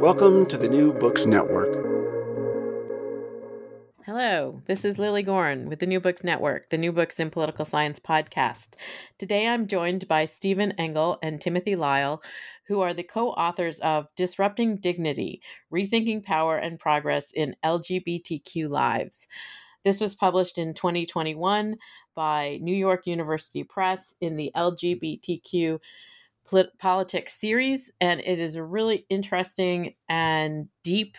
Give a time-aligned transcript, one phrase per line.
[0.00, 1.70] Welcome to the New Books Network.
[4.04, 7.64] Hello, this is Lilly Goren with the New Books Network, the New Books in Political
[7.64, 8.74] Science podcast.
[9.18, 12.22] Today I'm joined by Stephen Engel and Timothy Lyle,
[12.68, 15.40] who are the co authors of Disrupting Dignity
[15.72, 19.28] Rethinking Power and Progress in LGBTQ Lives.
[19.82, 21.76] This was published in 2021
[22.14, 25.78] by New York University Press in the LGBTQ
[26.78, 31.16] politics series, and it is a really interesting and deep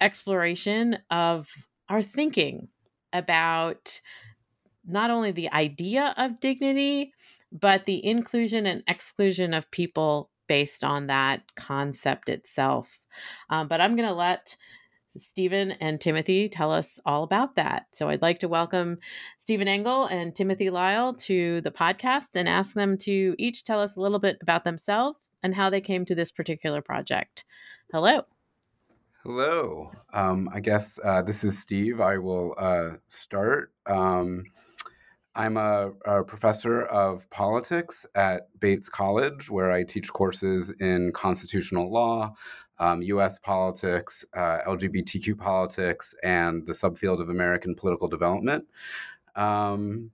[0.00, 1.48] exploration of
[1.88, 2.68] our thinking
[3.12, 4.00] about
[4.86, 7.12] not only the idea of dignity,
[7.52, 13.00] but the inclusion and exclusion of people based on that concept itself.
[13.50, 14.56] Um, but I'm going to let
[15.16, 17.86] Stephen and Timothy tell us all about that.
[17.92, 18.98] So I'd like to welcome
[19.38, 23.96] Stephen Engel and Timothy Lyle to the podcast and ask them to each tell us
[23.96, 27.44] a little bit about themselves and how they came to this particular project.
[27.92, 28.22] Hello.
[29.24, 29.90] Hello.
[30.12, 32.00] Um, I guess uh, this is Steve.
[32.00, 33.72] I will uh, start.
[33.86, 34.44] Um,
[35.34, 41.92] I'm a, a, professor of politics at Bates College, where I teach courses in constitutional
[41.92, 42.34] law,
[42.78, 48.66] um, US politics, uh, LGBTQ politics, and the subfield of American political development.
[49.36, 50.10] Um,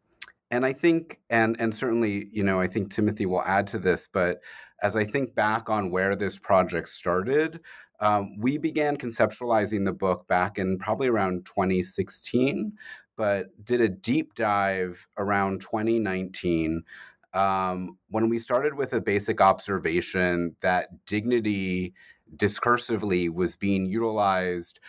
[0.51, 4.09] and I think, and and certainly, you know, I think Timothy will add to this,
[4.13, 4.41] but
[4.83, 7.61] as I think back on where this project started,
[8.01, 12.73] um, we began conceptualizing the book back in probably around 2016,
[13.17, 16.83] but did a deep dive around 2019
[17.35, 21.95] um, when we started with a basic observation that dignity
[22.37, 24.81] discursively was being utilized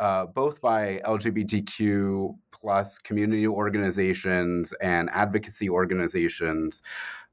[0.00, 6.82] uh, both by LGBTQ plus community organizations and advocacy organizations,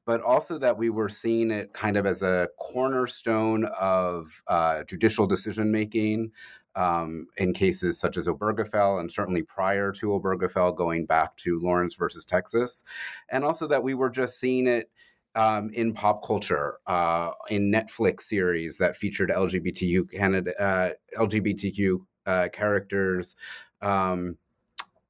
[0.05, 5.25] but also that we were seeing it kind of as a cornerstone of uh, judicial
[5.25, 6.29] decision making
[6.75, 11.95] um, in cases such as Obergefell, and certainly prior to Obergefell, going back to Lawrence
[11.95, 12.83] versus Texas,
[13.29, 14.91] and also that we were just seeing it
[15.37, 22.47] um, in pop culture, uh, in Netflix series that featured LGBTQ Canada, uh, LGBTQ uh,
[22.51, 23.35] characters,
[23.81, 24.35] um,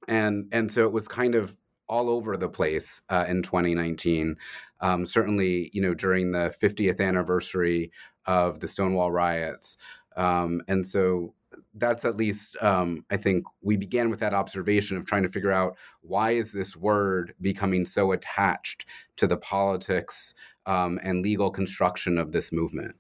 [0.10, 1.56] and and so it was kind of
[1.88, 4.36] all over the place uh, in 2019.
[4.82, 7.90] Um, certainly, you know, during the 50th anniversary
[8.26, 9.78] of the Stonewall riots,
[10.18, 11.34] um, and so
[11.78, 15.52] that's at least um, i think we began with that observation of trying to figure
[15.52, 20.34] out why is this word becoming so attached to the politics
[20.66, 22.96] um, and legal construction of this movement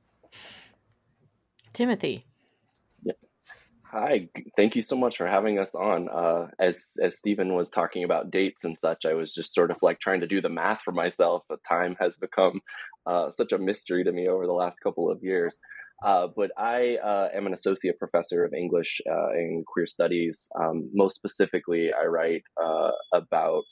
[1.73, 2.25] timothy
[3.91, 6.09] Hi, thank you so much for having us on.
[6.09, 9.77] Uh, as as Stephen was talking about dates and such, I was just sort of
[9.81, 11.43] like trying to do the math for myself.
[11.47, 12.59] But time has become
[13.05, 15.57] uh, such a mystery to me over the last couple of years.
[16.05, 20.47] Uh, but I uh, am an associate professor of English uh, and queer studies.
[20.59, 23.63] Um, most specifically, I write uh, about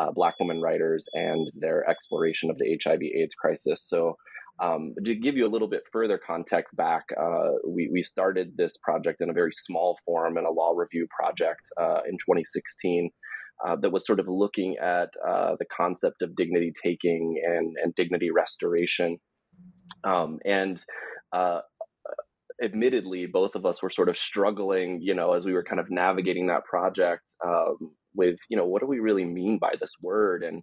[0.00, 3.86] uh, Black women writers and their exploration of the HIV/AIDS crisis.
[3.86, 4.16] So,
[4.62, 7.02] um, to give you a little bit further context back,
[7.68, 11.62] we, we started this project in a very small form in a law review project
[12.08, 13.10] in 2016.
[13.80, 15.10] that was sort of looking at
[15.58, 19.18] the concept of dignity taking and, and dignity restoration.
[20.04, 20.82] Um, and
[22.62, 25.90] admittedly, both of us were sort of struggling, you know, as we were kind of
[25.90, 30.42] navigating that project um, with, you know, what do we really mean by this word?
[30.42, 30.62] And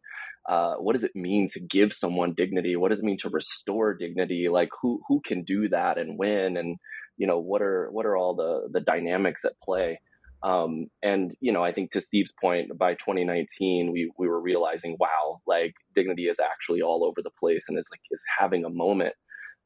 [0.50, 2.76] uh, what does it mean to give someone dignity?
[2.76, 4.48] What does it mean to restore dignity?
[4.50, 6.58] Like who, who can do that and when?
[6.58, 6.78] And,
[7.18, 10.00] you know, what are, what are all the, the dynamics at play?
[10.44, 14.98] Um, and you know, I think to Steve's point, by 2019, we we were realizing,
[15.00, 18.70] wow, like dignity is actually all over the place, and it's like is having a
[18.70, 19.14] moment.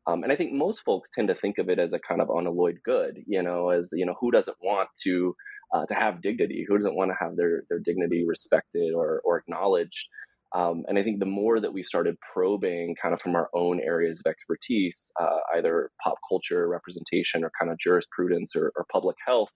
[0.08, 2.30] Um, and I think most folks tend to think of it as a kind of
[2.30, 5.36] unalloyed good, you know, as you know, who doesn't want to
[5.74, 6.66] uh, to have dignity?
[6.68, 10.08] Who doesn't want to have their their dignity respected or or acknowledged?
[10.54, 13.82] Um, and I think the more that we started probing kind of from our own
[13.82, 19.18] areas of expertise, uh, either pop culture representation or kind of jurisprudence or, or public
[19.26, 19.50] health,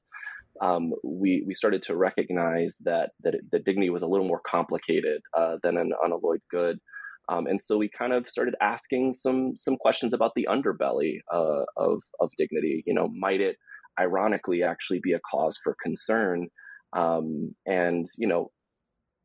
[0.62, 5.22] um, we we started to recognize that that, that dignity was a little more complicated
[5.38, 6.80] uh, than an unalloyed good.
[7.30, 11.64] Um, and so we kind of started asking some some questions about the underbelly uh,
[11.78, 12.84] of of dignity.
[12.86, 13.58] You know, might it
[14.00, 16.48] ironically actually be a cause for concern?
[16.94, 18.52] Um, and you know,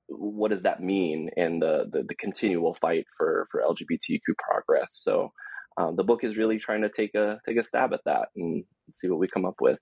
[0.09, 4.89] what does that mean in the, the, the continual fight for for LGBTQ progress?
[4.91, 5.33] So
[5.77, 8.65] um, the book is really trying to take a take a stab at that and
[8.95, 9.79] see what we come up with.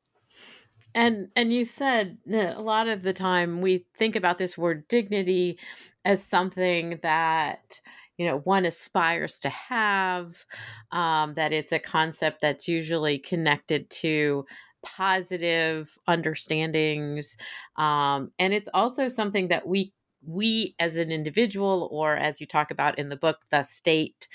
[0.94, 5.58] And and you said a lot of the time we think about this word dignity
[6.04, 7.80] as something that
[8.22, 10.46] you know one aspires to have
[10.92, 14.44] um, that it's a concept that's usually connected to
[14.82, 17.36] positive understandings
[17.76, 19.92] um, and it's also something that we
[20.24, 24.28] we as an individual or as you talk about in the book the state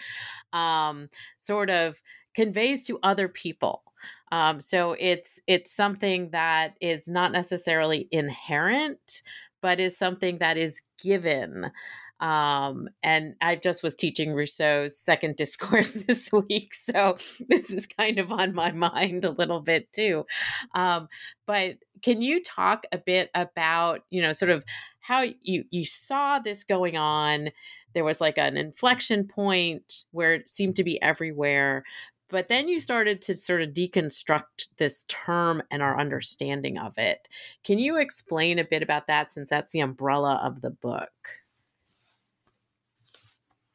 [0.51, 2.01] um, sort of
[2.35, 3.83] conveys to other people.
[4.31, 9.21] Um, so it's it's something that is not necessarily inherent
[9.61, 11.71] but is something that is given
[12.19, 17.17] um, and I just was teaching Rousseau's second discourse this week, so
[17.47, 20.25] this is kind of on my mind a little bit too.
[20.73, 21.07] Um,
[21.45, 24.63] but can you talk a bit about, you know, sort of
[24.99, 27.49] how you you saw this going on?
[27.93, 31.83] There was like an inflection point where it seemed to be everywhere,
[32.29, 37.27] but then you started to sort of deconstruct this term and our understanding of it.
[37.63, 41.11] Can you explain a bit about that since that's the umbrella of the book?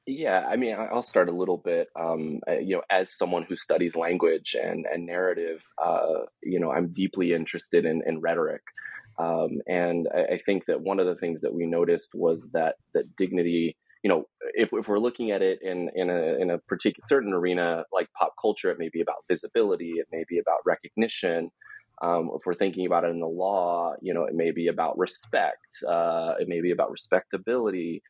[0.06, 1.88] Yeah, I mean, I'll start a little bit.
[1.98, 6.72] Um, uh, you know, as someone who studies language and and narrative, uh, you know,
[6.72, 8.62] I'm deeply interested in in rhetoric,
[9.18, 12.76] um, and I, I, think that one of the things that we noticed was that
[12.94, 13.76] that dignity.
[14.02, 17.32] You know, if, if we're looking at it in in a in a particular certain
[17.32, 21.50] arena like pop culture, it may be about visibility, it may be about recognition.
[22.02, 24.98] Um, if we're thinking about it in the law, you know, it may be about
[24.98, 28.02] respect, uh, it may be about respectability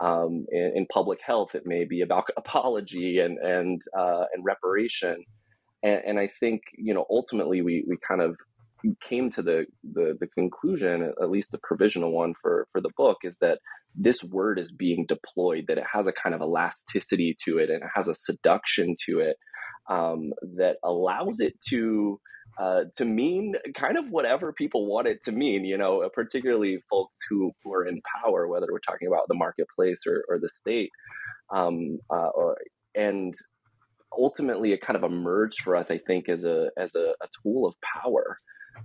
[0.00, 5.16] um, in, in, public health, it may be about apology and and uh, and reparation.
[5.82, 8.36] And, and, I think you know ultimately we we kind of
[9.06, 13.18] came to the, the the conclusion, at least the provisional one for for the book,
[13.24, 13.58] is that
[13.94, 17.82] this word is being deployed, that it has a kind of elasticity to it, and
[17.82, 19.36] it has a seduction to it
[19.88, 22.20] um, that allows it to
[22.60, 27.16] uh, to mean kind of whatever people want it to mean, you know, particularly folks
[27.28, 30.90] who, who are in power, whether we're talking about the marketplace or, or the state.
[31.50, 32.58] Um, uh, or,
[32.94, 33.34] and
[34.12, 37.66] ultimately it kind of emerged for us, I think, as a, as a, a tool
[37.66, 38.36] of power.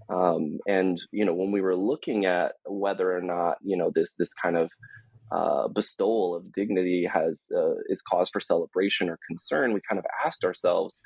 [0.09, 4.13] Um, and, you know, when we were looking at whether or not, you know, this,
[4.17, 4.69] this kind of
[5.31, 10.05] uh, bestowal of dignity has uh, is cause for celebration or concern, we kind of
[10.25, 11.01] asked ourselves,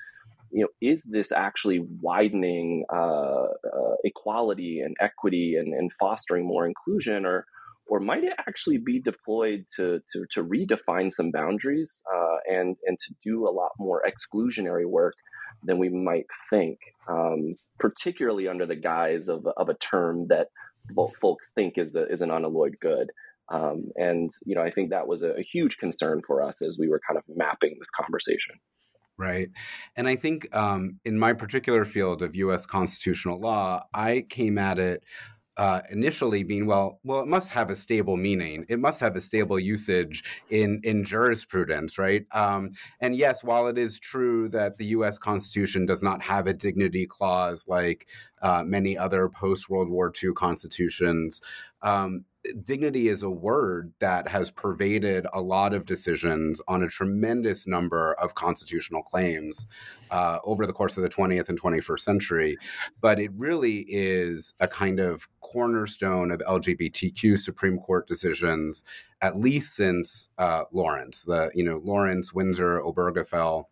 [0.52, 6.66] you know, is this actually widening uh, uh, equality and equity and, and, fostering more
[6.66, 7.46] inclusion, or
[7.88, 12.98] or might it actually be deployed to to, to redefine some boundaries uh, and and
[13.00, 15.16] to do a lot more exclusionary work
[15.64, 16.78] than we might think,
[17.08, 20.48] um, particularly under the guise of of a term that
[21.22, 23.12] folks think is a, is an unalloyed good.
[23.52, 26.78] Um, and you know, I think that was a, a huge concern for us as
[26.80, 28.56] we were kind of mapping this conversation.
[29.20, 29.50] Right.
[29.98, 34.80] And I think um, in my particular field of US constitutional law, I came at
[34.80, 35.04] it
[35.58, 39.22] uh, initially being well well it must have a stable meaning it must have a
[39.22, 42.72] stable usage in in jurisprudence right um,
[43.02, 47.06] and yes while it is true that the us constitution does not have a dignity
[47.06, 48.08] clause like
[48.42, 51.42] uh, many other post world war ii constitutions
[51.82, 52.24] um,
[52.64, 58.14] dignity is a word that has pervaded a lot of decisions on a tremendous number
[58.16, 59.68] of constitutional claims
[60.12, 62.58] uh, over the course of the 20th and 21st century.
[63.02, 68.84] But it really is a kind of cornerstone of LGBTQ Supreme Court decisions,
[69.22, 73.66] at least since uh, Lawrence, the you know Lawrence, Windsor, Obergefell.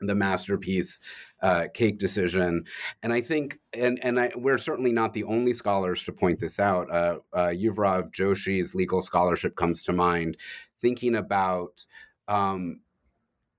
[0.00, 1.00] The masterpiece
[1.42, 2.64] uh, cake decision.
[3.02, 6.58] And i think and and I, we're certainly not the only scholars to point this
[6.58, 6.90] out.
[6.90, 10.36] Uh, uh, Yuvraj Joshi's legal scholarship comes to mind
[10.80, 11.84] thinking about
[12.28, 12.80] um,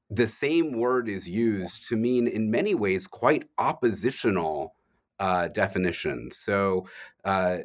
[0.09, 4.75] the same word is used to mean in many ways quite oppositional
[5.19, 6.37] uh, definitions.
[6.37, 6.87] So
[7.23, 7.59] uh,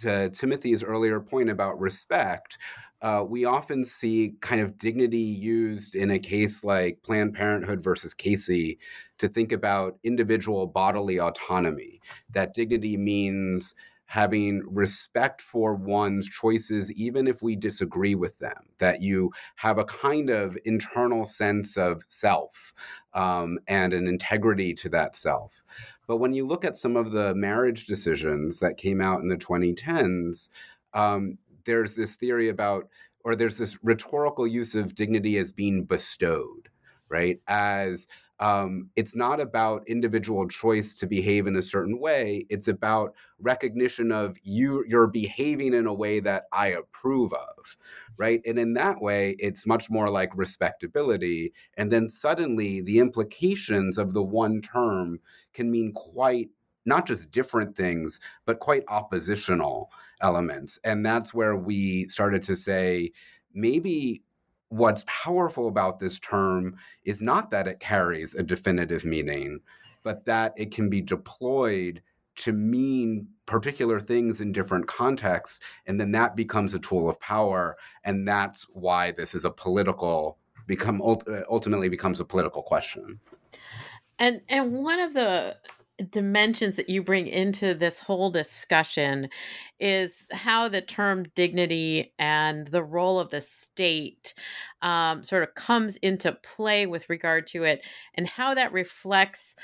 [0.00, 2.58] to timothy's earlier point about respect
[3.00, 8.12] uh, we often see kind of dignity used in a case like Planned Parenthood versus
[8.12, 8.78] Casey
[9.18, 12.00] to think about individual bodily autonomy.
[12.30, 13.74] That dignity means
[14.06, 19.84] having respect for one's choices, even if we disagree with them, that you have a
[19.84, 22.72] kind of internal sense of self
[23.12, 25.62] um, and an integrity to that self.
[26.06, 29.36] But when you look at some of the marriage decisions that came out in the
[29.36, 30.48] 2010s,
[30.94, 31.36] um,
[31.68, 32.88] there's this theory about,
[33.24, 36.70] or there's this rhetorical use of dignity as being bestowed,
[37.10, 37.40] right?
[37.46, 38.06] As
[38.40, 42.46] um, it's not about individual choice to behave in a certain way.
[42.48, 47.76] It's about recognition of you, you're behaving in a way that I approve of,
[48.16, 48.40] right?
[48.46, 51.52] And in that way, it's much more like respectability.
[51.76, 55.20] And then suddenly the implications of the one term
[55.52, 56.48] can mean quite
[56.88, 60.78] not just different things, but quite oppositional elements.
[60.82, 63.12] And that's where we started to say,
[63.54, 64.22] maybe
[64.70, 69.60] what's powerful about this term is not that it carries a definitive meaning,
[70.02, 72.02] but that it can be deployed
[72.36, 75.60] to mean particular things in different contexts.
[75.86, 77.76] And then that becomes a tool of power.
[78.04, 83.18] And that's why this is a political, become ultimately becomes a political question.
[84.20, 85.56] And and one of the
[86.10, 89.28] dimensions that you bring into this whole discussion
[89.80, 94.34] is how the term dignity and the role of the state
[94.82, 97.82] um, sort of comes into play with regard to it
[98.14, 99.56] and how that reflects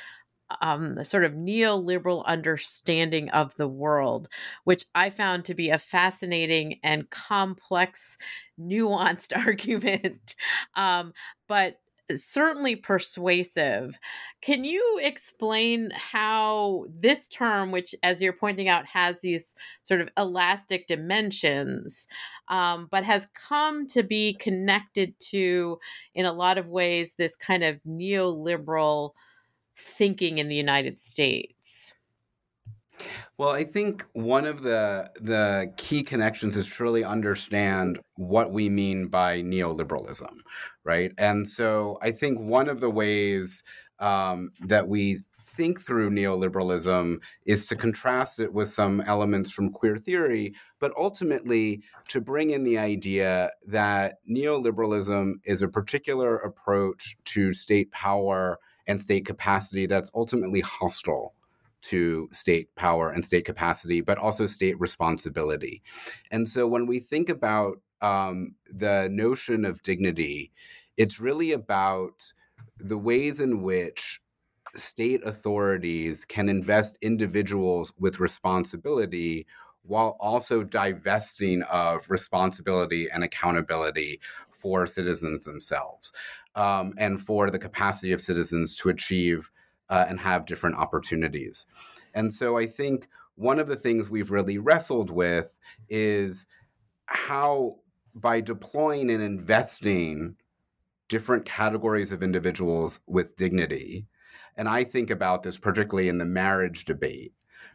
[0.61, 4.29] um, the sort of neoliberal understanding of the world,
[4.65, 8.19] which I found to be a fascinating and complex,
[8.61, 10.35] nuanced argument.
[10.77, 11.13] Um,
[11.49, 11.79] but
[12.15, 13.99] certainly persuasive.
[14.43, 20.11] Can you explain how this term, which, as you're pointing out, has these sort of
[20.17, 22.07] elastic dimensions,
[22.49, 25.79] um, but has come to be connected to,
[26.15, 29.11] in a lot of ways, this kind of neoliberal
[29.77, 31.95] thinking in the United States?
[33.39, 38.69] Well, I think one of the the key connections is to really understand what we
[38.69, 40.33] mean by neoliberalism,
[40.85, 41.13] right?
[41.19, 43.63] And so I think one of the ways
[43.99, 45.21] um, that we
[45.57, 51.83] think through neoliberalism is to contrast it with some elements from queer theory, but ultimately
[52.09, 59.01] to bring in the idea that neoliberalism is a particular approach to state power and
[59.01, 61.35] state capacity that's ultimately hostile
[61.89, 65.83] to state power and state capacity, but also state responsibility.
[66.31, 70.53] And so when we think about um, the notion of dignity,
[70.97, 72.33] it's really about
[72.79, 74.21] the ways in which
[74.77, 79.47] state authorities can invest individuals with responsibility
[79.83, 86.13] while also divesting of responsibility and accountability for citizens themselves
[86.55, 89.51] um, and for the capacity of citizens to achieve
[89.95, 91.67] uh, and have different opportunities.
[92.15, 95.57] And so I think one of the things we've really wrestled with
[95.89, 96.49] is
[97.07, 97.77] how,
[98.13, 100.35] by deploying and investing
[101.09, 104.07] different categories of individuals with dignity,
[104.57, 107.33] and I think about this particularly in the marriage debate,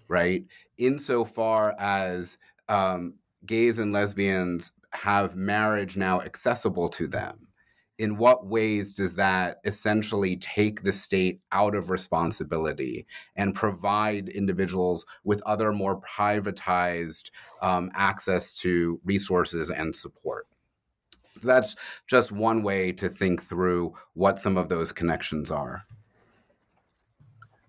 [0.09, 0.43] right?
[0.77, 3.13] Insofar as um,
[3.45, 7.48] gays and lesbians have marriage now accessible to them
[7.99, 15.05] in what ways does that essentially take the state out of responsibility and provide individuals
[15.25, 17.29] with other more privatized
[17.61, 20.47] um, access to resources and support?
[21.41, 21.75] That's
[22.07, 25.83] just one way to think through what some of those connections are.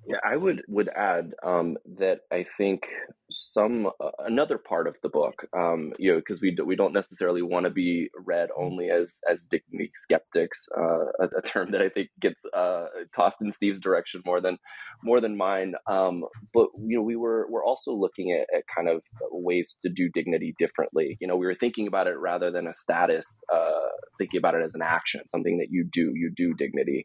[0.07, 2.87] Yeah, I would would add um, that I think
[3.31, 6.95] some uh, another part of the book, um, you know, because we do, we don't
[6.95, 11.83] necessarily want to be read only as as dignity skeptics, uh, a, a, term that
[11.83, 14.57] I think gets uh, tossed in Steve's direction more than
[15.05, 15.75] more than mine.
[15.87, 19.93] Um, but you know, we were we're also looking at, at, kind of ways to
[19.95, 21.19] do dignity differently.
[21.21, 24.65] You know, we were thinking about it rather than a status, uh, thinking about it
[24.65, 26.13] as an action, something that you do.
[26.15, 27.05] You do dignity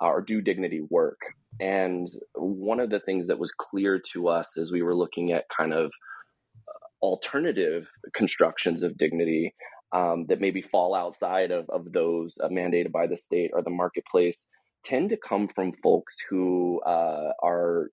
[0.00, 1.20] or do dignity work.
[1.60, 5.48] And one of the things that was clear to us as we were looking at
[5.54, 9.54] kind of uh, alternative constructions of dignity
[9.92, 13.70] um, that maybe fall outside of, of those uh, mandated by the state or the
[13.70, 14.46] marketplace
[14.84, 17.90] tend to come from folks who uh, are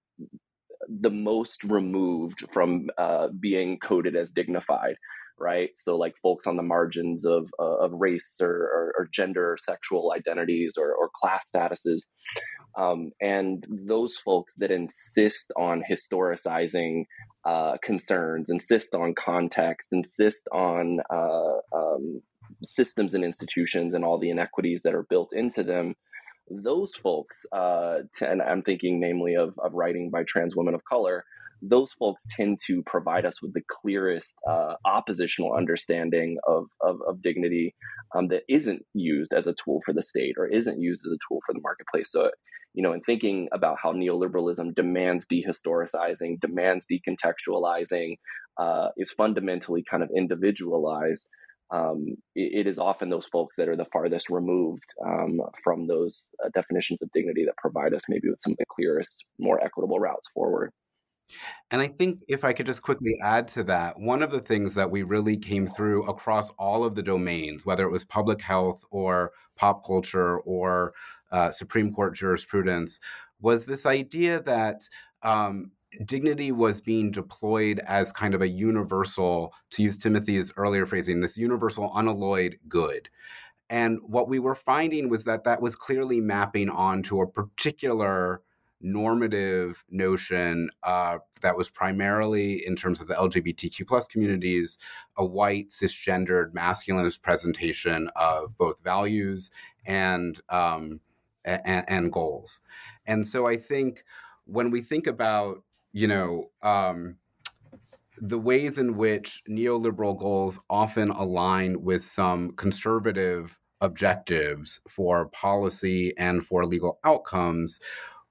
[1.02, 4.96] the most removed from uh, being coded as dignified
[5.40, 5.70] right?
[5.78, 9.58] So like folks on the margins of uh, of race or, or, or, gender or
[9.58, 12.02] sexual identities or, or class statuses.
[12.78, 17.06] Um, and those folks that insist on historicizing
[17.46, 22.22] uh, concerns insist on context insist on uh, um,
[22.64, 25.96] systems and institutions and all the inequities that are built into them
[26.50, 31.24] those folks, uh, and I'm thinking namely of, of writing by trans women of color,
[31.62, 37.22] those folks tend to provide us with the clearest uh, oppositional understanding of, of, of
[37.22, 37.74] dignity
[38.16, 41.18] um, that isn't used as a tool for the state or isn't used as a
[41.28, 42.12] tool for the marketplace.
[42.12, 42.30] So,
[42.74, 48.18] you know, in thinking about how neoliberalism demands dehistoricizing, demands decontextualizing,
[48.60, 51.30] uh, is fundamentally kind of individualized
[51.72, 56.28] um, it, it is often those folks that are the farthest removed um, from those
[56.44, 60.00] uh, definitions of dignity that provide us maybe with some of the clearest, more equitable
[60.00, 60.72] routes forward.
[61.72, 64.76] And I think if I could just quickly add to that, one of the things
[64.76, 68.84] that we really came through across all of the domains, whether it was public health
[68.92, 70.94] or pop culture or
[71.32, 73.02] uh, Supreme Court jurisprudence,
[73.42, 74.88] was this idea that
[75.24, 75.72] um,
[76.06, 81.38] dignity was being deployed as kind of a universal, to use Timothy's earlier phrasing, this
[81.38, 83.10] universal unalloyed good.
[83.70, 88.42] And what we were finding was that that was clearly mapping onto a particular
[88.80, 94.78] normative notion uh, that was primarily in terms of the lgbtq plus communities
[95.18, 99.50] a white cisgendered masculinist presentation of both values
[99.88, 101.00] and um,
[101.44, 102.62] and, and goals
[103.08, 104.04] and so i think
[104.46, 105.64] when we think about
[105.94, 107.18] you know, um,
[108.20, 116.46] the ways in which neoliberal goals often align with some conservative objectives for policy and
[116.46, 117.80] for legal outcomes,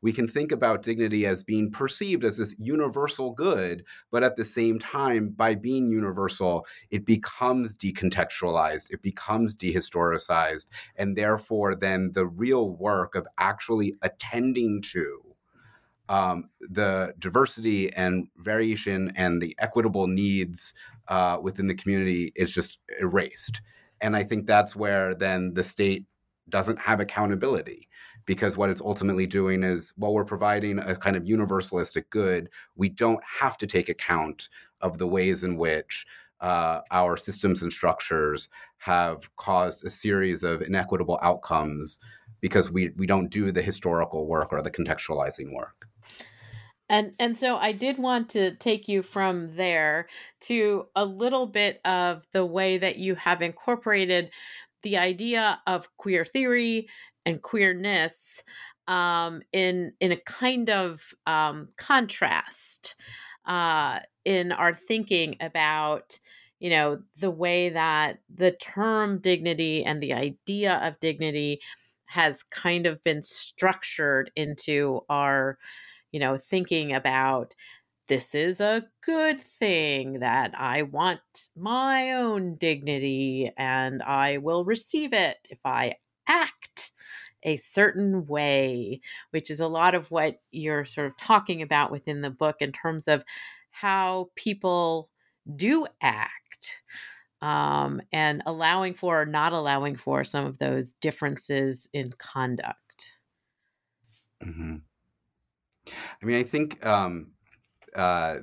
[0.02, 4.44] we can think about dignity as being perceived as this universal good, but at the
[4.44, 12.26] same time, by being universal, it becomes decontextualized, it becomes dehistoricized, and therefore, then the
[12.26, 15.25] real work of actually attending to
[16.08, 20.74] um, the diversity and variation and the equitable needs
[21.08, 23.60] uh, within the community is just erased.
[24.00, 26.04] And I think that's where then the state
[26.48, 27.88] doesn't have accountability
[28.24, 32.88] because what it's ultimately doing is while we're providing a kind of universalistic good, we
[32.88, 34.48] don't have to take account
[34.80, 36.06] of the ways in which
[36.40, 41.98] uh, our systems and structures have caused a series of inequitable outcomes
[42.40, 45.75] because we, we don't do the historical work or the contextualizing work.
[46.88, 50.08] And and so I did want to take you from there
[50.42, 54.30] to a little bit of the way that you have incorporated
[54.82, 56.88] the idea of queer theory
[57.24, 58.44] and queerness
[58.86, 62.94] um, in in a kind of um, contrast
[63.46, 66.20] uh, in our thinking about
[66.60, 71.60] you know the way that the term dignity and the idea of dignity
[72.06, 75.58] has kind of been structured into our
[76.16, 77.54] you know, thinking about
[78.08, 81.20] this is a good thing that I want
[81.54, 86.92] my own dignity and I will receive it if I act
[87.42, 89.02] a certain way,
[89.32, 92.72] which is a lot of what you're sort of talking about within the book in
[92.72, 93.22] terms of
[93.68, 95.10] how people
[95.54, 96.82] do act
[97.42, 103.18] um, and allowing for or not allowing for some of those differences in conduct.
[104.42, 104.76] Mm-hmm.
[105.88, 107.28] I mean, I think um,
[107.94, 108.34] uh,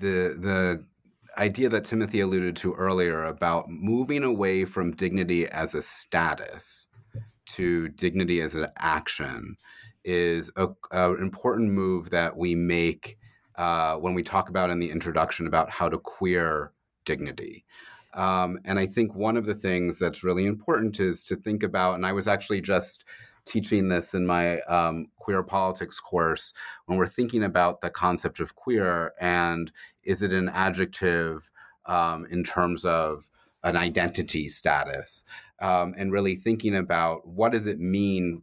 [0.00, 0.84] the the
[1.38, 6.88] idea that Timothy alluded to earlier about moving away from dignity as a status
[7.46, 9.56] to dignity as an action
[10.04, 10.74] is an
[11.20, 13.18] important move that we make
[13.56, 16.72] uh, when we talk about in the introduction about how to queer
[17.04, 17.64] dignity.
[18.14, 21.94] Um, and I think one of the things that's really important is to think about,
[21.94, 23.04] and I was actually just
[23.44, 26.52] teaching this in my um, queer politics course
[26.86, 29.72] when we're thinking about the concept of queer and
[30.04, 31.50] is it an adjective
[31.86, 33.28] um, in terms of
[33.64, 35.24] an identity status
[35.60, 38.42] um, and really thinking about what does it mean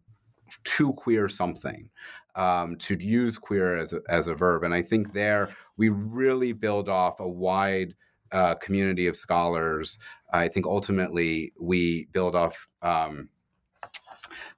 [0.63, 1.89] to queer something
[2.35, 4.63] um, to use queer as a, as a verb.
[4.63, 7.95] And i think there we really build off a wide
[8.31, 9.97] uh, community of scholars.
[10.31, 13.29] I think ultimately we build off um,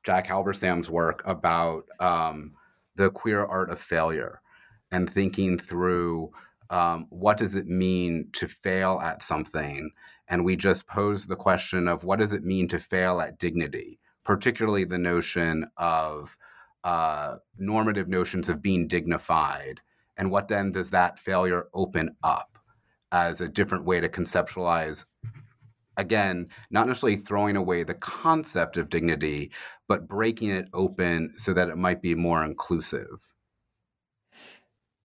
[0.03, 2.53] Jack Halberstam's work about um,
[2.95, 4.41] the queer art of failure
[4.91, 6.31] and thinking through
[6.69, 9.91] um, what does it mean to fail at something.
[10.27, 13.99] And we just pose the question of what does it mean to fail at dignity,
[14.23, 16.37] particularly the notion of
[16.83, 19.81] uh, normative notions of being dignified.
[20.17, 22.57] And what then does that failure open up
[23.11, 25.05] as a different way to conceptualize?
[25.97, 29.51] Again, not necessarily throwing away the concept of dignity,
[29.87, 33.19] but breaking it open so that it might be more inclusive.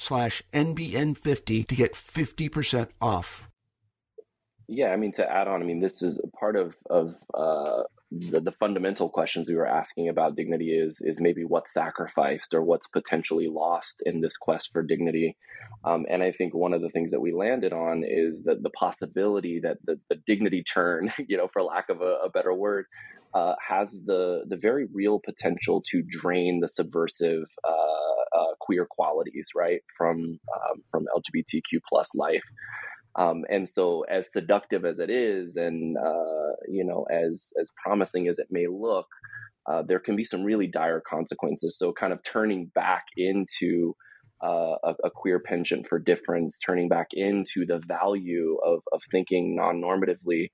[0.00, 3.48] slash NBN50 to get 50% off.
[4.66, 7.82] Yeah, I mean, to add on, I mean, this is part of, of uh,
[8.12, 12.62] the, the fundamental questions we were asking about dignity is, is maybe what's sacrificed or
[12.62, 15.36] what's potentially lost in this quest for dignity.
[15.84, 18.70] Um, and I think one of the things that we landed on is that the
[18.70, 22.86] possibility that the, the dignity turn, you know, for lack of a, a better word,
[23.32, 29.48] uh, has the the very real potential to drain the subversive uh, uh, queer qualities,
[29.54, 32.44] right, from um, from LGBTQ plus life.
[33.16, 38.28] Um, and so, as seductive as it is, and uh, you know, as as promising
[38.28, 39.06] as it may look,
[39.66, 41.76] uh, there can be some really dire consequences.
[41.76, 43.94] So, kind of turning back into
[44.42, 49.56] uh, a, a, queer penchant for difference, turning back into the value of of thinking
[49.56, 50.50] non-normatively,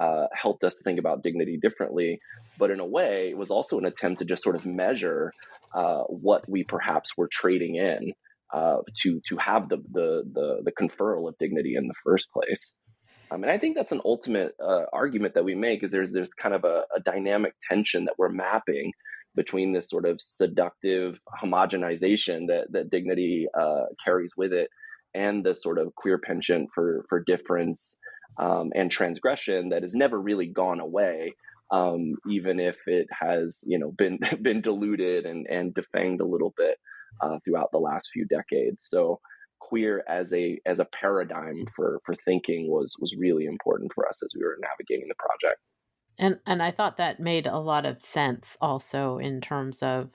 [0.00, 2.20] uh, helped us think about dignity differently.
[2.58, 5.32] But in a way, it was also an attempt to just sort of measure
[5.74, 8.12] uh, what we perhaps were trading in
[8.52, 12.70] uh, to to have the, the, the the conferral of dignity in the first place.
[13.30, 16.34] Um, and I think that's an ultimate uh, argument that we make is there's there's
[16.34, 18.92] kind of a, a dynamic tension that we're mapping
[19.36, 24.68] between this sort of seductive homogenization that that dignity uh, carries with it
[25.14, 27.96] and the sort of queer penchant for for difference
[28.38, 31.34] um, and transgression that has never really gone away,
[31.70, 36.54] um, even if it has you know been been diluted and and defanged a little
[36.56, 36.76] bit
[37.20, 38.86] uh, throughout the last few decades.
[38.88, 39.20] So
[39.60, 44.22] queer as a as a paradigm for for thinking was was really important for us
[44.22, 45.60] as we were navigating the project.
[46.18, 50.10] And and I thought that made a lot of sense also in terms of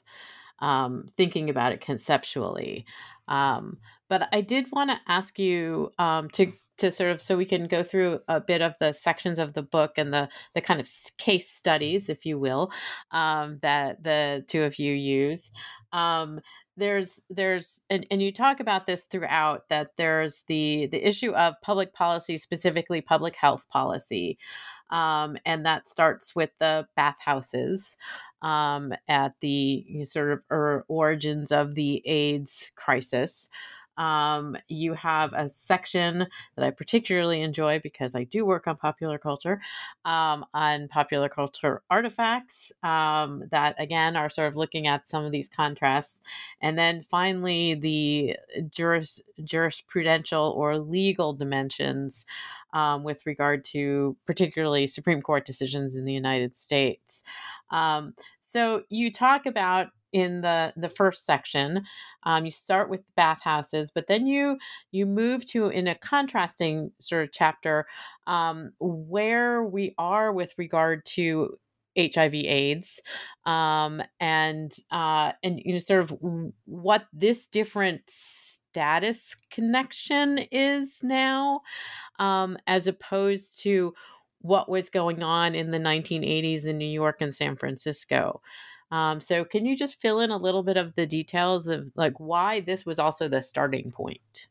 [0.60, 2.86] um, thinking about it conceptually.
[3.28, 7.46] Um, but I did want to ask you um, to to sort of so we
[7.46, 10.80] can go through a bit of the sections of the book and the the kind
[10.80, 12.72] of case studies, if you will,
[13.12, 15.52] um, that the two of you use.
[15.94, 16.40] Um,
[16.78, 21.54] there's there's and, and you talk about this throughout that there's the the issue of
[21.62, 24.38] public policy specifically public health policy
[24.90, 27.98] um, and that starts with the bathhouses
[28.42, 33.50] um, at the sort of er, origins of the AIDS crisis.
[33.98, 39.18] Um, you have a section that I particularly enjoy because I do work on popular
[39.18, 39.62] culture,
[40.04, 45.32] um, on popular culture artifacts um, that, again, are sort of looking at some of
[45.32, 46.22] these contrasts.
[46.62, 48.38] And then finally, the
[48.70, 52.26] juris, jurisprudential or legal dimensions
[52.74, 57.24] um, with regard to particularly Supreme Court decisions in the United States.
[57.72, 61.84] Um, so you talk about in the the first section.
[62.24, 64.58] Um, you start with bathhouses but then you
[64.92, 67.86] you move to in a contrasting sort of chapter
[68.26, 71.58] um, where we are with regard to
[71.98, 73.02] hiv aids
[73.46, 76.18] um, and uh, and you know sort of
[76.66, 81.62] what this different status connection is now
[82.20, 83.94] um, as opposed to
[84.40, 88.42] what was going on in the 1980s in new york and san francisco
[88.96, 92.18] um, so can you just fill in a little bit of the details of like
[92.18, 94.48] why this was also the starting point?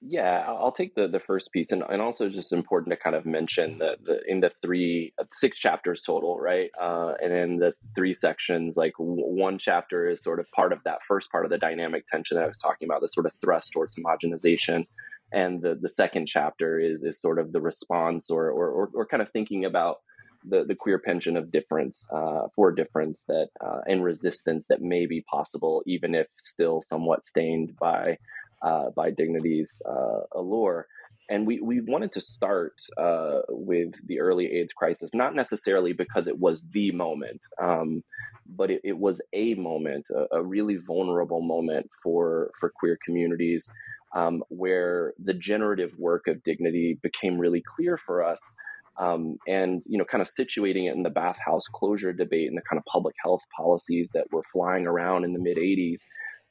[0.00, 3.24] Yeah, I'll take the the first piece, and, and also just important to kind of
[3.24, 6.70] mention that the in the three uh, six chapters total, right?
[6.80, 10.80] Uh, and in the three sections, like w- one chapter is sort of part of
[10.84, 13.32] that first part of the dynamic tension that I was talking about, the sort of
[13.40, 14.86] thrust towards homogenization,
[15.30, 19.06] and the the second chapter is is sort of the response or or or, or
[19.06, 19.98] kind of thinking about
[20.44, 25.06] the, the queer pension of difference uh, for difference that uh, and resistance that may
[25.06, 28.16] be possible, even if still somewhat stained by
[28.62, 30.86] uh, by dignity's uh, allure.
[31.30, 36.26] And we, we wanted to start uh, with the early AIDS crisis, not necessarily because
[36.26, 38.02] it was the moment, um,
[38.56, 43.70] but it, it, was a moment, a, a, really vulnerable moment for, for queer communities,
[44.12, 48.56] um, where the generative work of dignity became really clear for us.
[49.00, 52.62] Um, and you know, kind of situating it in the bathhouse closure debate and the
[52.68, 56.00] kind of public health policies that were flying around in the mid '80s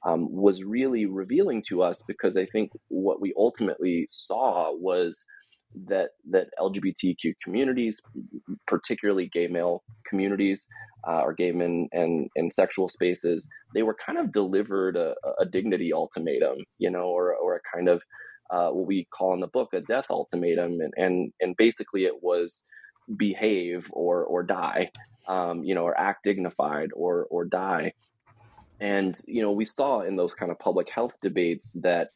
[0.06, 5.26] um, was really revealing to us because I think what we ultimately saw was
[5.88, 8.00] that that LGBTQ communities,
[8.68, 10.66] particularly gay male communities,
[11.08, 15.94] uh, or gay men and sexual spaces, they were kind of delivered a, a dignity
[15.94, 18.02] ultimatum, you know, or or a kind of
[18.50, 22.22] uh, what we call in the book a death ultimatum, and and and basically it
[22.24, 22.64] was
[23.16, 24.92] behave or or die,
[25.28, 27.94] um, you know, or act dignified or or die.
[28.80, 32.10] And you know, we saw in those kind of public health debates that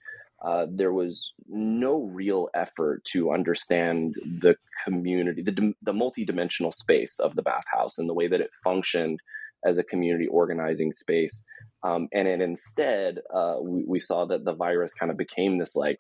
[0.43, 7.35] uh, there was no real effort to understand the community, the, the multidimensional space of
[7.35, 9.19] the bathhouse and the way that it functioned
[9.65, 11.43] as a community organizing space.
[11.83, 15.99] Um, and instead, uh, we, we, saw that the virus kind of became this like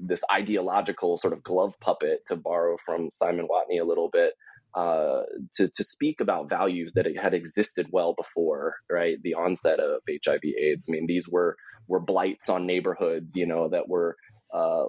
[0.00, 4.34] this ideological sort of glove puppet, to borrow from Simon Watney a little bit,
[4.74, 5.22] uh,
[5.54, 9.16] to to speak about values that had existed well before, right?
[9.22, 10.86] The onset of HIV/AIDS.
[10.88, 11.56] I mean, these were
[11.88, 14.16] were blights on neighborhoods, you know, that were
[14.52, 14.84] uh,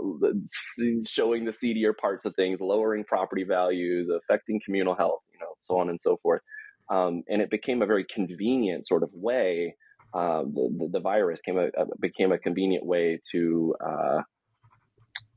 [1.07, 5.77] showing the seedier parts of things, lowering property values, affecting communal health, you know, so
[5.77, 6.41] on and so forth.
[6.89, 9.75] Um, and it became a very convenient sort of way.
[10.13, 14.21] Uh, the, the, virus came a, became a convenient way to uh,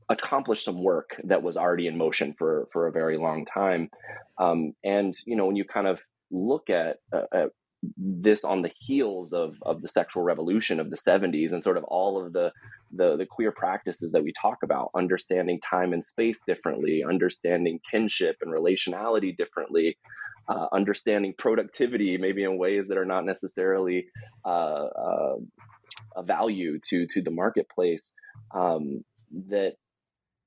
[0.09, 3.89] accomplish some work that was already in motion for for a very long time.
[4.37, 5.99] Um, and you know, when you kind of
[6.31, 7.49] look at, uh, at
[7.95, 11.83] this on the heels of of the sexual revolution of the 70s and sort of
[11.85, 12.51] all of the,
[12.91, 18.37] the the queer practices that we talk about understanding time and space differently understanding kinship
[18.41, 19.95] and relationality differently
[20.49, 24.07] uh, understanding productivity maybe in ways that are not necessarily
[24.43, 25.35] uh, uh,
[26.15, 28.11] a value to to the marketplace
[28.55, 29.03] um,
[29.49, 29.73] that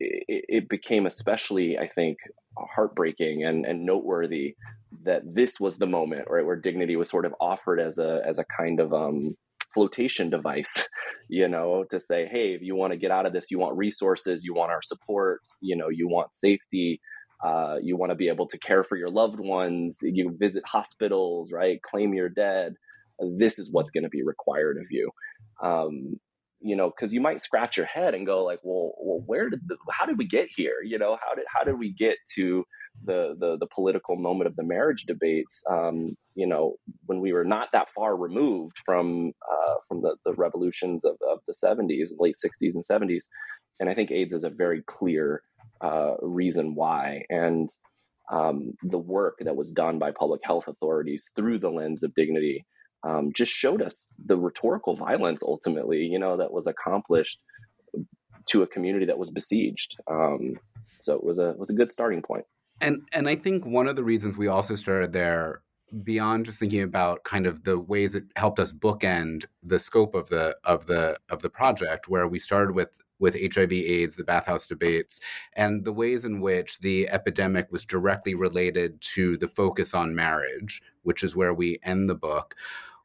[0.00, 2.18] it, it became especially, I think,
[2.56, 4.56] heartbreaking and, and noteworthy
[5.04, 8.38] that this was the moment right where dignity was sort of offered as a as
[8.38, 9.20] a kind of um,
[9.72, 10.88] flotation device
[11.28, 13.76] you know to say hey if you want to get out of this you want
[13.76, 17.00] resources you want our support you know you want safety
[17.44, 21.52] uh, you want to be able to care for your loved ones you visit hospitals
[21.52, 22.74] right claim your dead
[23.38, 25.10] this is what's going to be required of you.
[25.62, 26.18] Um,
[26.61, 29.61] you know, because you might scratch your head and go like, well, well, where did
[29.66, 30.77] the, how did we get here?
[30.85, 32.64] You know, how did how did we get to
[33.05, 35.62] the the, the political moment of the marriage debates?
[35.70, 40.35] Um, you know, when we were not that far removed from uh, from the, the
[40.35, 43.25] revolutions of, of the '70s, late '60s and '70s,
[43.81, 45.42] and I think AIDS is a very clear
[45.81, 47.25] uh, reason why.
[47.31, 47.70] And
[48.31, 52.64] um, the work that was done by public health authorities through the lens of dignity
[53.02, 57.40] um, just showed us the rhetorical violence ultimately, you know, that was accomplished
[58.46, 59.96] to a community that was besieged.
[60.10, 62.44] Um, so it was a was a good starting point.
[62.80, 65.62] And and I think one of the reasons we also started there
[66.04, 70.28] beyond just thinking about kind of the ways it helped us bookend the scope of
[70.28, 74.66] the of the of the project where we started with with HIV AIDS, the bathhouse
[74.66, 75.20] debates,
[75.54, 80.80] and the ways in which the epidemic was directly related to the focus on marriage,
[81.02, 82.56] which is where we end the book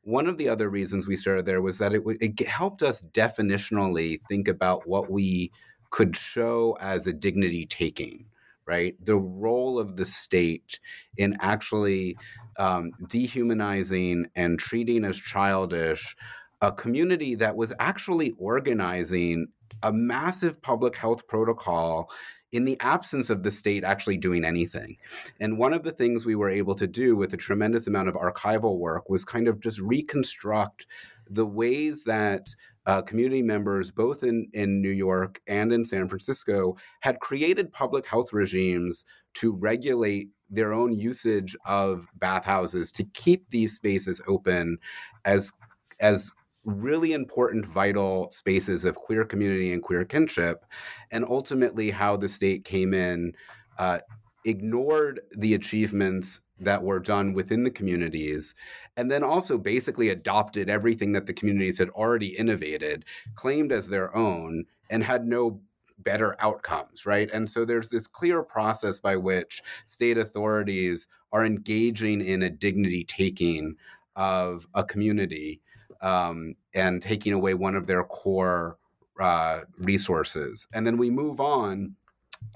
[0.06, 4.20] one of the other reasons we started there was that it, it helped us definitionally
[4.30, 5.52] think about what we
[5.90, 8.26] could show as a dignity taking
[8.68, 8.96] right?
[9.06, 10.80] The role of the state
[11.18, 12.18] in actually
[12.58, 16.16] um, dehumanizing and treating as childish
[16.62, 19.48] a community that was actually organizing
[19.84, 22.10] a massive public health protocol
[22.56, 24.98] in the absence of the state actually doing anything.
[25.40, 28.16] And one of the things we were able to do with a tremendous amount of
[28.16, 30.88] archival work was kind of just reconstruct
[31.30, 32.48] the ways that
[32.86, 38.06] uh, community members, both in, in New York and in San Francisco, had created public
[38.06, 44.78] health regimes to regulate their own usage of bathhouses to keep these spaces open
[45.26, 45.52] as
[46.00, 46.32] as
[46.66, 50.66] really important, vital spaces of queer community and queer kinship,
[51.12, 53.34] and ultimately how the state came in,
[53.78, 54.00] uh,
[54.46, 58.56] ignored the achievements that were done within the communities,
[58.98, 64.16] and then also basically adopted everything that the communities had already innovated, claimed as their
[64.16, 65.60] own, and had no
[66.00, 67.30] better outcomes, right?
[67.32, 73.04] And so there's this clear process by which state authorities are engaging in a dignity
[73.04, 73.76] taking
[74.16, 75.62] of a community
[76.06, 78.78] um, and taking away one of their core
[79.20, 80.68] uh, resources.
[80.74, 81.96] And then we move on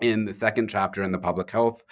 [0.01, 1.83] in the second chapter in the public health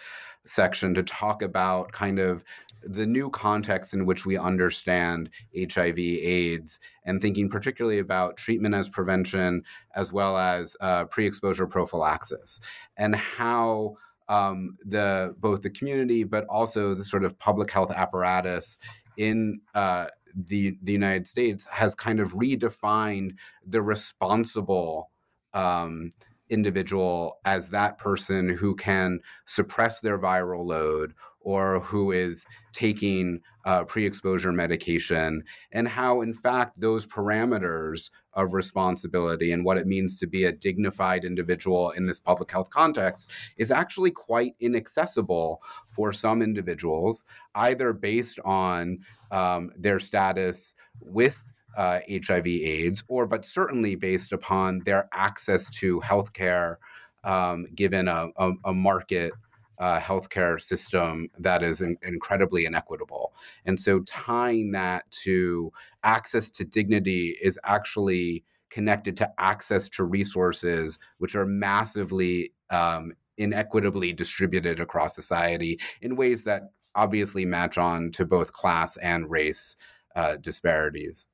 [0.46, 2.44] section to talk about kind of
[2.84, 8.88] the new context in which we understand HIV, AIDS, and thinking particularly about treatment as
[8.88, 9.64] prevention
[9.96, 12.62] as well as uh, pre-exposure prophylaxis,
[12.98, 13.98] and how
[14.30, 18.78] um, the both the community but also the sort of public health apparatus
[19.18, 20.08] in uh,
[20.46, 23.32] the the United States has kind of redefined
[23.66, 25.10] the responsible
[25.54, 26.12] um,
[26.50, 33.84] individual as that person who can suppress their viral load or who is taking uh,
[33.86, 40.28] pre-exposure medication and how in fact those parameters of responsibility and what it means to
[40.28, 46.42] be a dignified individual in this public health context is actually quite inaccessible for some
[46.42, 49.00] individuals either based on
[49.32, 51.44] um, their status with
[51.76, 56.78] uh, HIV AIDS, or but certainly based upon their access to healthcare,
[57.24, 59.32] um, given a, a, a market
[59.80, 63.34] uh, healthcare system that is in, incredibly inequitable.
[63.66, 65.72] And so tying that to
[66.04, 74.14] access to dignity is actually connected to access to resources, which are massively um, inequitably
[74.14, 79.76] distributed across society in ways that obviously match on to both class and race
[80.16, 81.28] uh, disparities.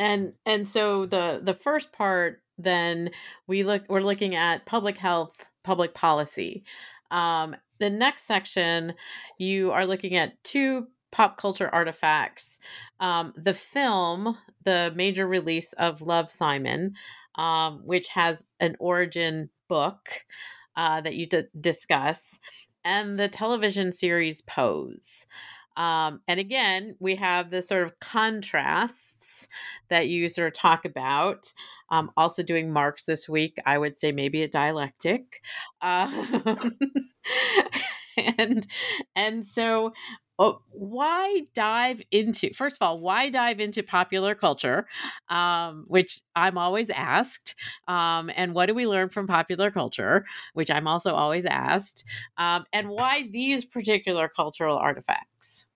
[0.00, 3.10] And and so the the first part then
[3.46, 6.64] we look we're looking at public health public policy.
[7.10, 8.94] Um, the next section,
[9.36, 12.60] you are looking at two pop culture artifacts.
[12.98, 16.94] Um, the film, the major release of Love Simon,
[17.34, 20.24] um, which has an origin book
[20.76, 22.38] uh, that you d- discuss,
[22.84, 25.26] and the television series Pose.
[25.80, 29.48] Um, and again, we have the sort of contrasts
[29.88, 31.54] that you sort of talk about.
[31.90, 35.42] Um, also doing Marx this week, I would say maybe a dialectic.
[35.80, 36.30] Uh,
[38.38, 38.66] and
[39.16, 39.92] and so
[40.38, 44.86] oh, why dive into first of all why dive into popular culture?
[45.28, 47.54] Um, which i'm always asked.
[47.88, 50.24] Um, and what do we learn from popular culture?
[50.54, 52.04] Which i'm also always asked.
[52.38, 55.66] Um, and why these particular cultural artifacts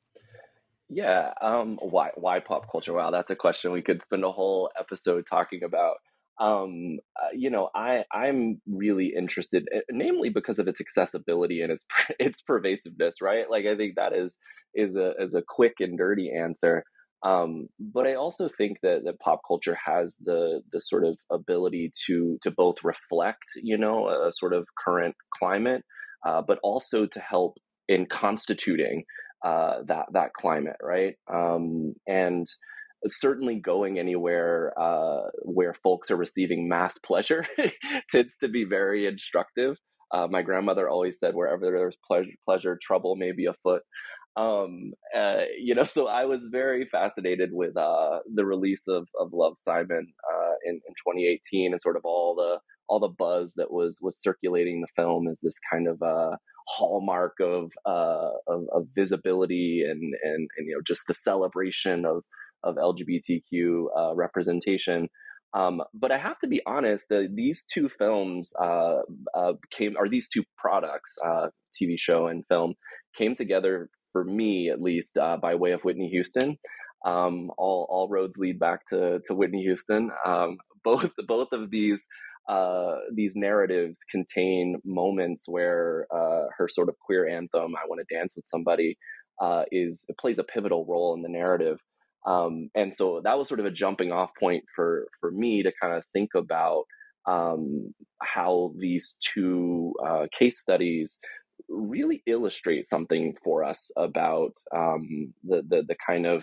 [0.94, 4.70] yeah um, why why pop culture wow that's a question we could spend a whole
[4.78, 5.96] episode talking about
[6.40, 11.72] um, uh, you know, I I'm really interested, eh, namely because of its accessibility and
[11.72, 11.84] its
[12.18, 13.48] its pervasiveness, right?
[13.48, 14.36] Like I think that is
[14.74, 16.84] is a is a quick and dirty answer.
[17.24, 21.92] Um, but I also think that that pop culture has the the sort of ability
[22.06, 25.84] to to both reflect, you know, a, sort of current climate,
[26.26, 27.56] uh, but also to help
[27.88, 29.04] in constituting
[29.44, 31.14] uh, that that climate, right?
[31.32, 32.48] Um, and
[33.06, 37.46] certainly going anywhere uh, where folks are receiving mass pleasure
[38.10, 39.76] tends to be very instructive.
[40.12, 43.82] Uh, my grandmother always said, wherever there's pleasure, pleasure trouble may be afoot.
[44.36, 49.32] Um, uh, you know, so I was very fascinated with uh, the release of, of
[49.32, 53.72] Love Simon uh, in, in 2018 and sort of all the all the buzz that
[53.72, 56.02] was was circulating the film as this kind of
[56.66, 62.22] hallmark of, uh, of, of visibility and, and and you know just the celebration of
[62.62, 65.08] of LGBTQ uh, representation.
[65.54, 69.02] Um, but I have to be honest, uh, these two films uh,
[69.34, 71.48] uh, came, or these two products, uh,
[71.80, 72.74] TV show and film,
[73.16, 76.56] came together for me at least uh, by way of Whitney Houston.
[77.06, 80.10] Um, all all roads lead back to to Whitney Houston.
[80.26, 82.04] Um, both both of these
[82.48, 88.14] uh, these narratives contain moments where uh, her sort of queer anthem "I Want to
[88.14, 88.98] Dance with Somebody"
[89.40, 91.78] uh, is plays a pivotal role in the narrative.
[92.26, 95.72] Um, and so that was sort of a jumping off point for for me to
[95.80, 96.84] kind of think about
[97.26, 101.18] um, how these two uh, case studies
[101.68, 106.42] really illustrate something for us about um, the, the the kind of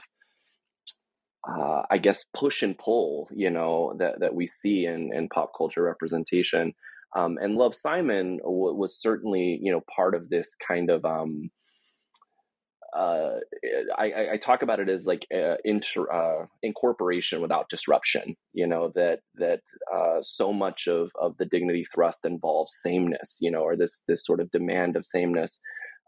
[1.48, 5.52] uh, I guess push and pull, you know, that that we see in in pop
[5.58, 6.74] culture representation.
[7.16, 11.52] Um, and Love Simon w- was certainly, you know, part of this kind of um,
[12.96, 13.40] uh,
[13.98, 18.36] I, I, talk about it as like uh, inter, uh, incorporation without disruption.
[18.54, 19.62] You know that that
[19.94, 23.38] uh, so much of, of the dignity thrust involves sameness.
[23.40, 25.62] You know, or this this sort of demand of sameness.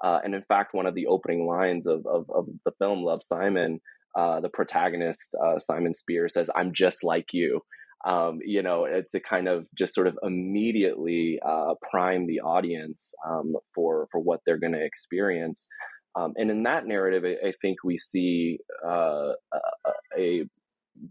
[0.03, 3.23] Uh, and in fact, one of the opening lines of of, of the film Love
[3.23, 3.79] Simon,
[4.15, 7.61] uh, the protagonist Simon Spier says, "I'm just like you."
[8.05, 13.55] um, you know, to kind of just sort of immediately uh, prime the audience um,
[13.73, 15.67] for for what they're going to experience.
[16.15, 19.59] Um, and in that narrative, I, I think we see uh, a,
[20.17, 20.43] a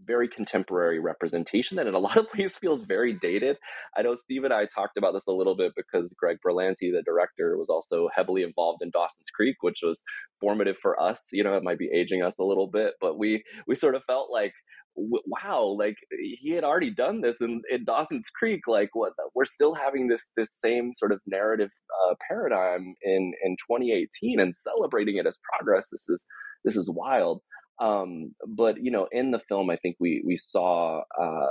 [0.05, 3.57] very contemporary representation that in a lot of ways feels very dated.
[3.97, 7.03] I know Steve and I talked about this a little bit because Greg Berlanti, the
[7.05, 10.03] director, was also heavily involved in Dawson's Creek, which was
[10.39, 11.27] formative for us.
[11.31, 14.03] You know, it might be aging us a little bit, but we we sort of
[14.05, 14.53] felt like
[14.95, 15.95] wow like
[16.41, 20.29] he had already done this in, in dawson's creek like what we're still having this
[20.37, 21.71] this same sort of narrative
[22.07, 26.23] uh, paradigm in in 2018 and celebrating it as progress this is
[26.63, 27.41] this is wild
[27.81, 31.47] um, but you know, in the film, I think we we saw uh,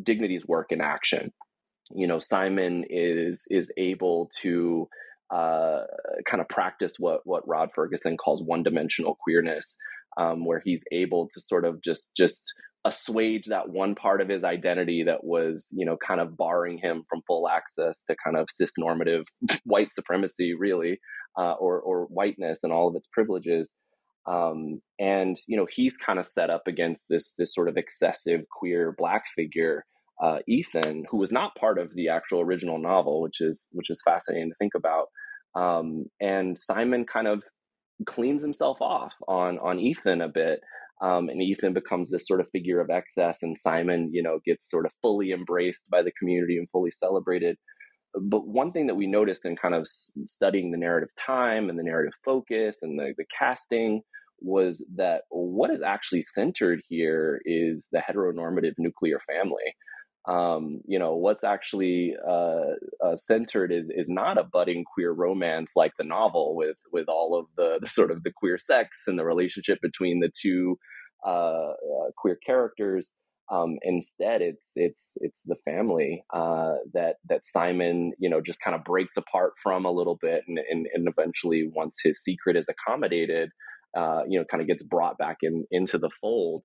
[0.00, 1.32] Dignity's work in action.
[1.94, 4.88] You know, Simon is is able to
[5.32, 5.82] uh,
[6.28, 9.76] kind of practice what what Rod Ferguson calls one dimensional queerness,
[10.16, 12.52] um, where he's able to sort of just just
[12.84, 17.04] assuage that one part of his identity that was you know kind of barring him
[17.08, 19.24] from full access to kind of cis normative
[19.64, 20.98] white supremacy really
[21.38, 23.70] uh, or or whiteness and all of its privileges
[24.26, 28.42] um, and you know he's kind of set up against this this sort of excessive
[28.50, 29.84] queer black figure
[30.22, 34.00] uh, Ethan, who was not part of the actual original novel, which is which is
[34.04, 35.06] fascinating to think about.
[35.54, 37.42] Um, and Simon kind of
[38.06, 40.60] cleans himself off on on Ethan a bit,
[41.02, 44.70] um, and Ethan becomes this sort of figure of excess, and Simon, you know, gets
[44.70, 47.56] sort of fully embraced by the community and fully celebrated.
[48.14, 49.88] But one thing that we noticed in kind of
[50.26, 54.02] studying the narrative time and the narrative focus and the, the casting
[54.42, 59.74] was that what is actually centered here is the heteronormative nuclear family.
[60.26, 65.72] Um, you know, what's actually uh, uh, centered is is not a budding queer romance
[65.74, 69.18] like the novel with with all of the, the sort of the queer sex and
[69.18, 70.78] the relationship between the two
[71.26, 73.12] uh, uh queer characters.
[73.52, 78.74] Um, instead, it's it's it's the family uh, that that Simon, you know, just kind
[78.74, 82.68] of breaks apart from a little bit, and, and, and eventually, once his secret is
[82.70, 83.50] accommodated,
[83.96, 86.62] uh, you know, kind of gets brought back in into the fold.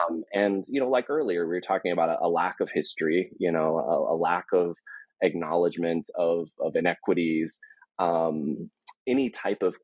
[0.00, 3.30] Um, and you know, like earlier, we were talking about a, a lack of history,
[3.38, 4.74] you know, a, a, lack of
[5.22, 7.58] acknowledgement of of inequities,
[7.98, 8.70] um,
[9.06, 9.74] any type of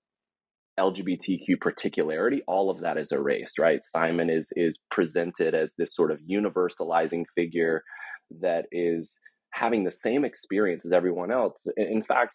[0.79, 3.83] LGBTQ particularity, all of that is erased, right?
[3.83, 7.83] Simon is is presented as this sort of universalizing figure
[8.41, 9.19] that is
[9.53, 11.67] having the same experience as everyone else.
[11.77, 12.35] In fact,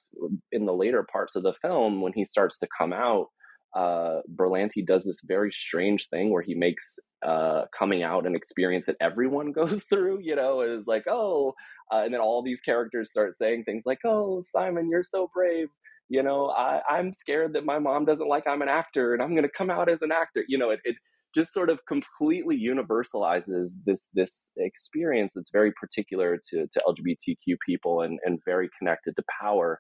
[0.52, 3.28] in the later parts of the film, when he starts to come out,
[3.76, 8.86] uh, Berlanti does this very strange thing where he makes uh, coming out an experience
[8.86, 10.20] that everyone goes through.
[10.22, 11.54] You know, is like, oh,
[11.92, 15.70] uh, and then all these characters start saying things like, "Oh, Simon, you're so brave."
[16.14, 19.32] You know, I, I'm scared that my mom doesn't like I'm an actor, and I'm
[19.32, 20.44] going to come out as an actor.
[20.48, 20.96] You know, it, it
[21.34, 28.02] just sort of completely universalizes this this experience that's very particular to, to LGBTQ people
[28.02, 29.80] and, and very connected to power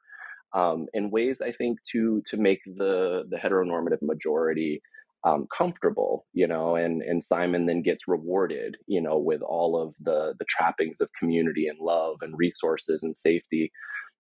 [0.55, 4.81] um, in ways I think to to make the the heteronormative majority
[5.23, 9.93] um, comfortable, you know, and and Simon then gets rewarded, you know, with all of
[10.01, 13.71] the the trappings of community and love and resources and safety.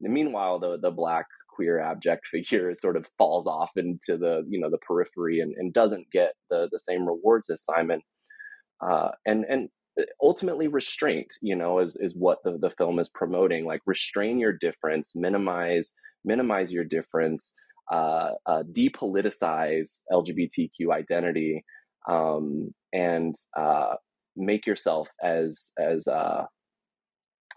[0.01, 1.27] And meanwhile, the the black
[1.61, 5.73] queer abject figure sort of falls off into the you know the periphery and, and
[5.73, 8.01] doesn't get the the same rewards as Simon.
[8.85, 9.69] Uh, and and
[10.21, 14.53] ultimately restraint you know is, is what the, the film is promoting like restrain your
[14.53, 15.93] difference minimize
[16.23, 17.53] minimize your difference
[17.91, 21.63] uh, uh, depoliticize lgbtq identity
[22.09, 23.95] um, and uh,
[24.37, 26.43] make yourself as as uh,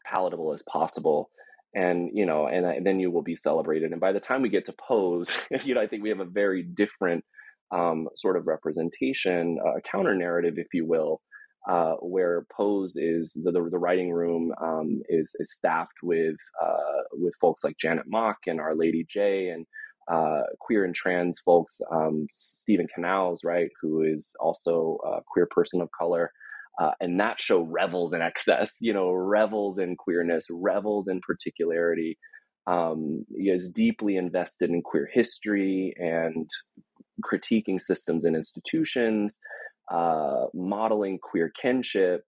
[0.04, 1.30] palatable as possible
[1.74, 4.48] and you know and, and, then you will be celebrated and by the time we
[4.48, 7.24] get to pose you know i think we have a very different
[7.72, 11.20] um, sort of representation a counter narrative if you will
[11.68, 17.02] uh, where Pose is the, the, the writing room um, is, is staffed with uh,
[17.12, 19.66] with folks like Janet Mock and Our Lady J and
[20.10, 25.80] uh, queer and trans folks, um, Steven Canals, right, who is also a queer person
[25.80, 26.30] of color.
[26.80, 32.18] Uh, and that show revels in excess, you know, revels in queerness, revels in particularity,
[32.66, 36.48] um, is deeply invested in queer history and
[37.22, 39.38] critiquing systems and institutions,
[39.92, 42.24] uh, modeling queer kinship,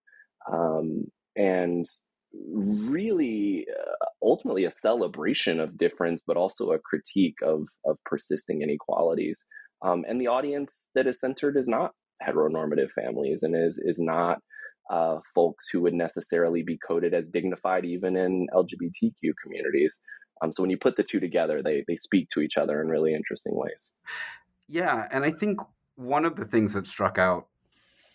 [0.53, 1.05] um,
[1.37, 1.87] and
[2.53, 9.39] really uh, ultimately a celebration of difference, but also a critique of of persisting inequalities.
[9.83, 11.93] Um, and the audience that is centered is not
[12.23, 14.39] heteronormative families, and is is not
[14.91, 19.99] uh, folks who would necessarily be coded as dignified even in LGBTQ communities.
[20.43, 22.89] Um, so when you put the two together, they they speak to each other in
[22.89, 23.91] really interesting ways.
[24.69, 25.61] Yeah, and I think
[25.97, 27.47] one of the things that struck out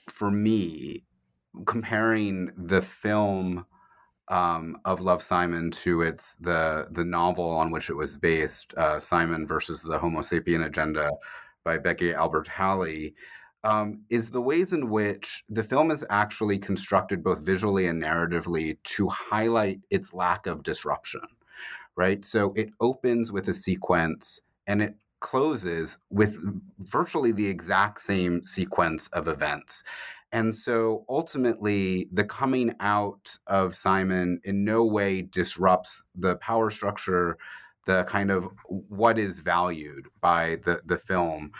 [0.10, 1.04] for me
[1.66, 3.66] comparing the film
[4.28, 9.00] um, of Love Simon to its the the novel on which it was based, uh,
[9.00, 11.10] Simon versus the Homo sapien Agenda
[11.64, 13.14] by Becky Albertalli,
[13.64, 18.82] um, is the ways in which the film is actually constructed both visually and narratively
[18.84, 21.22] to highlight its lack of disruption.
[21.96, 26.38] Right, so it opens with a sequence and it closes with
[26.80, 29.84] virtually the exact same sequence of events.
[30.32, 37.38] And so ultimately, the coming out of Simon in no way disrupts the power structure,
[37.86, 41.52] the kind of what is valued by the, the film.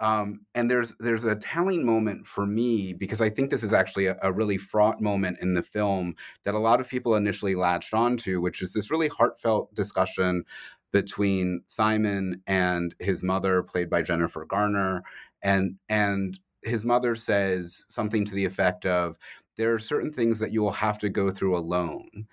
[0.00, 4.06] Um, and there's there's a telling moment for me because I think this is actually
[4.06, 7.92] a, a, really fraught moment in the film that a lot of people initially latched
[7.92, 10.44] onto, which is this really heartfelt discussion
[10.92, 15.02] between Simon and his mother, played by Jennifer Garner,
[15.42, 19.16] and and his mother says something to the effect of,
[19.56, 22.26] "There are certain things that you will have to go through alone."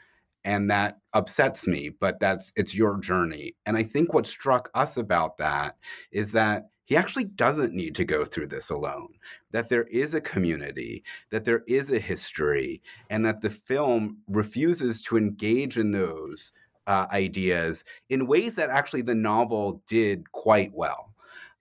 [0.43, 3.55] And that upsets me, but that's it's your journey.
[3.65, 5.77] And I think what struck us about that
[6.11, 9.09] is that he actually doesn't need to go through this alone.
[9.51, 15.01] That there is a community, that there is a history, and that the film refuses
[15.01, 16.51] to engage in those
[16.87, 21.11] uh, ideas in ways that actually the novel did quite well.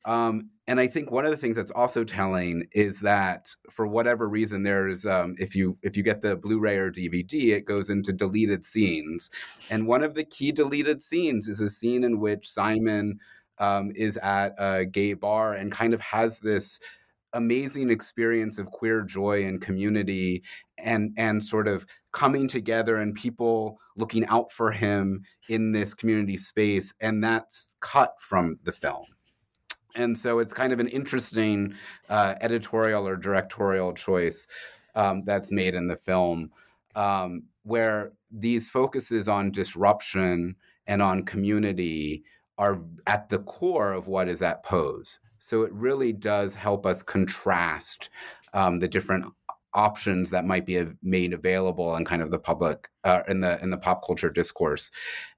[0.04, 4.28] Um, and I think one of the things that's also telling is that for whatever
[4.28, 8.12] reason, there's um, if you if you get the Blu-ray or DVD, it goes into
[8.12, 9.30] deleted scenes,
[9.70, 13.18] and one of the key deleted scenes is a scene in which Simon
[13.58, 16.80] um, is at a gay bar and kind of has this
[17.34, 20.42] amazing experience of queer joy and community
[20.78, 26.36] and and sort of coming together and people looking out for him in this community
[26.36, 29.04] space and that's cut from the film.
[29.96, 31.74] And so it's kind of an interesting
[32.08, 34.46] uh, editorial or directorial choice
[34.96, 36.50] um, that's made in the film
[36.96, 42.24] um, where these focuses on disruption and on community
[42.58, 45.20] are at the core of what is at pose.
[45.38, 48.08] So it really does help us contrast
[48.52, 49.26] um, the different
[49.74, 53.70] options that might be made available in kind of the public uh, in the in
[53.70, 54.90] the pop culture discourse.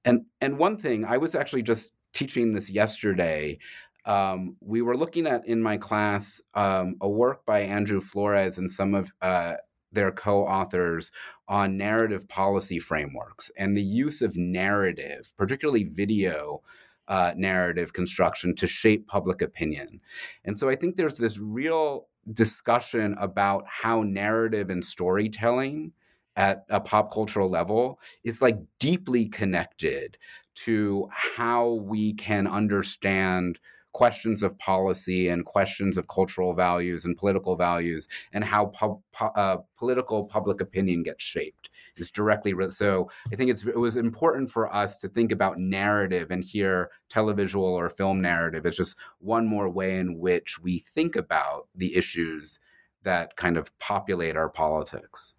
[0.04, 3.58] And and one thing i was actually just teaching this yesterday
[4.06, 8.70] um, we were looking at in my class um, a work by Andrew Flores and
[8.70, 9.54] some of uh,
[9.90, 11.10] their co-authors
[11.48, 16.62] on narrative policy frameworks and the use of narrative, particularly video
[17.08, 20.00] uh, narrative construction, to shape public opinion.
[20.44, 25.92] And so I think there's this real discussion about how narrative and storytelling
[26.36, 30.18] at a pop cultural level is like deeply connected
[30.54, 33.58] to how we can understand
[33.92, 39.56] questions of policy and questions of cultural values and political values and how pub, uh,
[39.78, 44.72] political public opinion gets shaped is directly re- so i think it was important for
[44.74, 49.68] us to think about narrative and here televisual or film narrative is just one more
[49.68, 52.60] way in which we think about the issues
[53.02, 55.34] that kind of populate our politics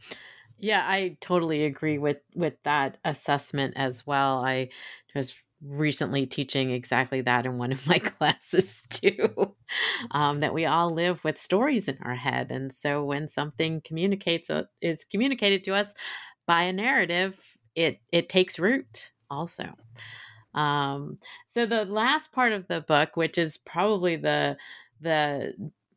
[0.59, 4.43] yeah, I totally agree with with that assessment as well.
[4.43, 4.69] I
[5.13, 9.55] was recently teaching exactly that in one of my classes too
[10.11, 14.49] um, that we all live with stories in our head and so when something communicates
[14.51, 15.93] uh, is communicated to us
[16.47, 19.73] by a narrative it it takes root also.
[20.53, 24.57] Um, so the last part of the book which is probably the
[25.01, 25.53] the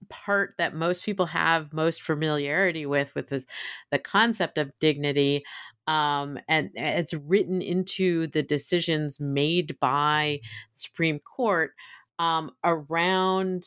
[0.09, 3.47] part that most people have most familiarity with with this,
[3.91, 5.45] the concept of dignity
[5.87, 10.41] um, and it's written into the decisions made by
[10.75, 11.73] Supreme Court
[12.19, 13.65] um, around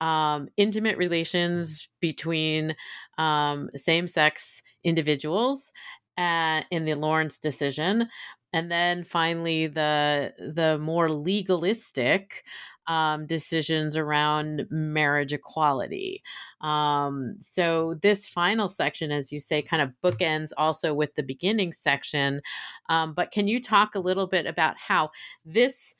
[0.00, 2.76] um, intimate relations between
[3.18, 5.72] um, same-sex individuals
[6.18, 8.08] uh, in the Lawrence decision,
[8.52, 12.44] and then finally the the more legalistic
[12.86, 16.22] um, decisions around marriage equality.
[16.60, 21.72] Um, so, this final section, as you say, kind of bookends also with the beginning
[21.72, 22.40] section.
[22.88, 25.10] Um, but can you talk a little bit about how
[25.44, 25.94] this?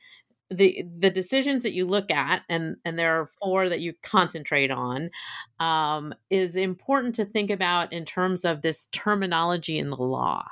[0.51, 4.71] The the decisions that you look at and and there are four that you concentrate
[4.71, 5.11] on
[5.59, 10.45] um, is important to think about in terms of this terminology in the law.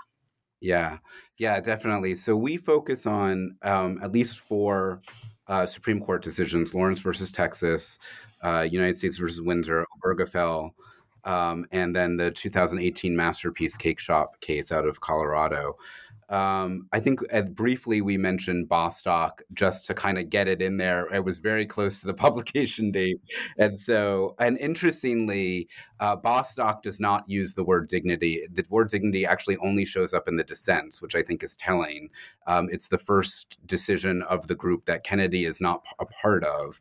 [0.61, 0.99] Yeah.
[1.38, 2.14] Yeah definitely.
[2.14, 5.03] So we focus on um, at least four
[5.49, 7.99] uh, Supreme Court decisions: Lawrence versus Texas,
[8.43, 10.70] uh, United States versus Windsor, Obergefell,
[11.24, 15.76] um, and then the 2018 Masterpiece Cakeshop case out of Colorado.
[16.32, 20.78] Um, I think uh, briefly we mentioned Bostock just to kind of get it in
[20.78, 21.06] there.
[21.14, 23.20] It was very close to the publication date.
[23.58, 25.68] And so, and interestingly,
[26.00, 28.46] uh, Bostock does not use the word dignity.
[28.50, 32.08] The word dignity actually only shows up in the dissents, which I think is telling.
[32.46, 36.80] Um, it's the first decision of the group that Kennedy is not a part of.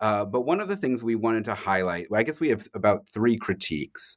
[0.00, 3.08] Uh, but one of the things we wanted to highlight, I guess we have about
[3.08, 4.16] three critiques.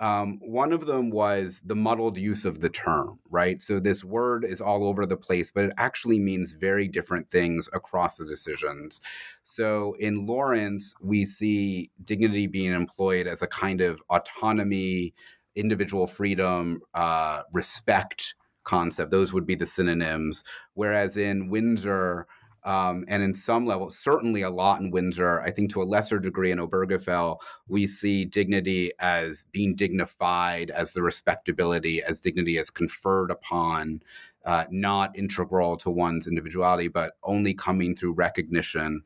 [0.00, 3.62] Um, one of them was the muddled use of the term, right?
[3.62, 7.68] So this word is all over the place, but it actually means very different things
[7.72, 9.00] across the decisions.
[9.44, 15.14] So in Lawrence, we see dignity being employed as a kind of autonomy,
[15.54, 18.34] individual freedom, uh, respect
[18.64, 19.10] concept.
[19.10, 20.42] Those would be the synonyms.
[20.74, 22.26] Whereas in Windsor,
[22.64, 26.18] um, and in some level, certainly a lot in Windsor, I think to a lesser
[26.18, 27.38] degree in Obergefell,
[27.68, 34.02] we see dignity as being dignified, as the respectability, as dignity as conferred upon,
[34.46, 39.02] uh, not integral to one's individuality, but only coming through recognition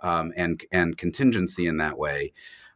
[0.00, 2.32] um, and and contingency in that way.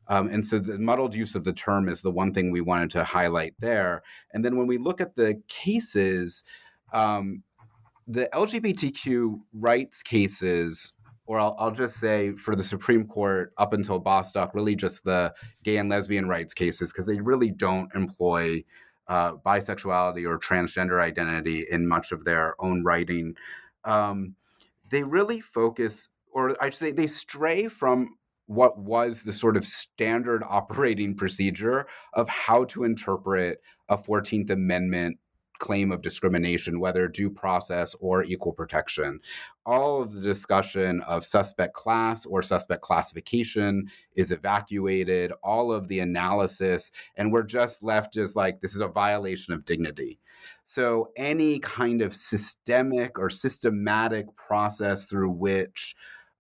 [0.09, 2.91] Um, and so the muddled use of the term is the one thing we wanted
[2.91, 4.03] to highlight there.
[4.33, 6.45] And then when we look at the cases,
[6.93, 7.43] um,
[8.07, 10.93] the LGBTQ rights cases,
[11.27, 15.35] or I'll, I'll, just say for the Supreme Court up until Bostock, really just the
[15.65, 18.63] gay and lesbian rights cases, because they really don't employ
[19.09, 23.35] uh, bisexuality or transgender identity in much of their own writing.
[23.85, 24.35] Um,
[24.89, 30.45] they really focus, or I'd say they stray from what was the sort of standard
[30.49, 35.19] operating procedure of how to interpret a 14th Amendment
[35.59, 39.21] claim of discrimination, whether due process or equal protection.
[39.65, 46.01] All of the discussion of suspect class or suspect classification is evacuated, all of the
[46.01, 50.19] analysis, and we're just left as like, this is a violation of dignity.
[50.65, 55.97] So, any kind of systemic or systematic process through which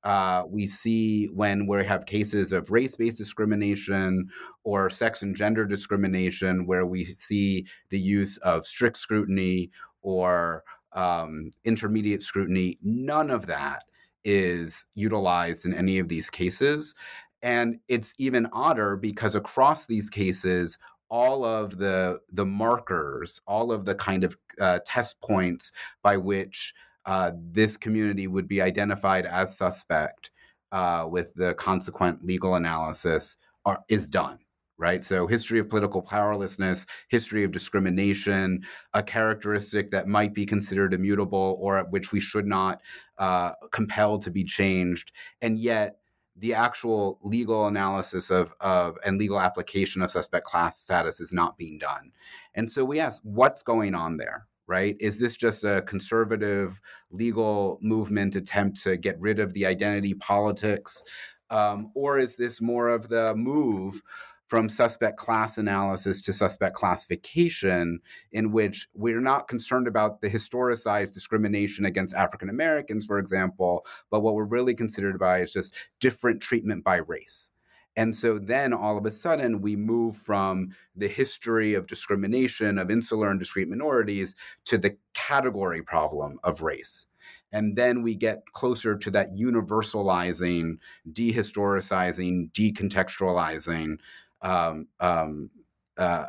[0.07, 4.29] uh, we see when we have cases of race based discrimination
[4.63, 9.69] or sex and gender discrimination, where we see the use of strict scrutiny
[10.03, 12.79] or um, intermediate scrutiny.
[12.85, 13.83] None of that
[14.25, 16.95] is utilized in any of these cases.
[17.43, 20.79] And it's even odder because across these cases,
[21.09, 26.75] all of the the markers, all of the kind of uh, test points by which
[27.07, 30.31] uh, this community would be identified as suspect
[30.73, 34.39] uh, with the consequent legal analysis are, is done
[34.79, 35.03] right?
[35.03, 38.63] So, history of political powerlessness, history of discrimination,
[38.95, 42.83] a characteristic that might be considered immutable or at which we should not
[43.19, 45.13] uh, compel to be changed.
[45.41, 45.97] And yet,
[46.39, 51.57] the actual legal analysis of, of and legal application of suspect class status is not
[51.57, 52.13] being done.
[52.55, 54.47] And so we ask, what's going on there?
[54.67, 54.97] Right?
[55.01, 61.05] Is this just a conservative legal movement attempt to get rid of the identity politics?
[61.51, 64.03] Um, or is this more of the move
[64.49, 67.99] from suspect class analysis to suspect classification,
[68.33, 74.23] in which we're not concerned about the historicized discrimination against African Americans, for example, but
[74.23, 77.51] what we're really considered by is just different treatment by race.
[77.97, 82.91] And so then all of a sudden, we move from the history of discrimination of
[82.91, 84.37] insular and discrete minorities
[84.67, 87.07] to the category problem of race.
[87.53, 90.79] And then we get closer to that universalizing,
[91.11, 93.99] dehistoricizing, decontextualizing
[94.43, 95.51] um, um,
[95.97, 96.27] uh,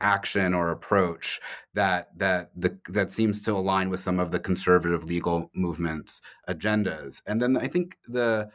[0.00, 1.40] action or approach
[1.74, 7.20] that that the, that seems to align with some of the conservative legal movements agendas.
[7.26, 8.50] And then I think the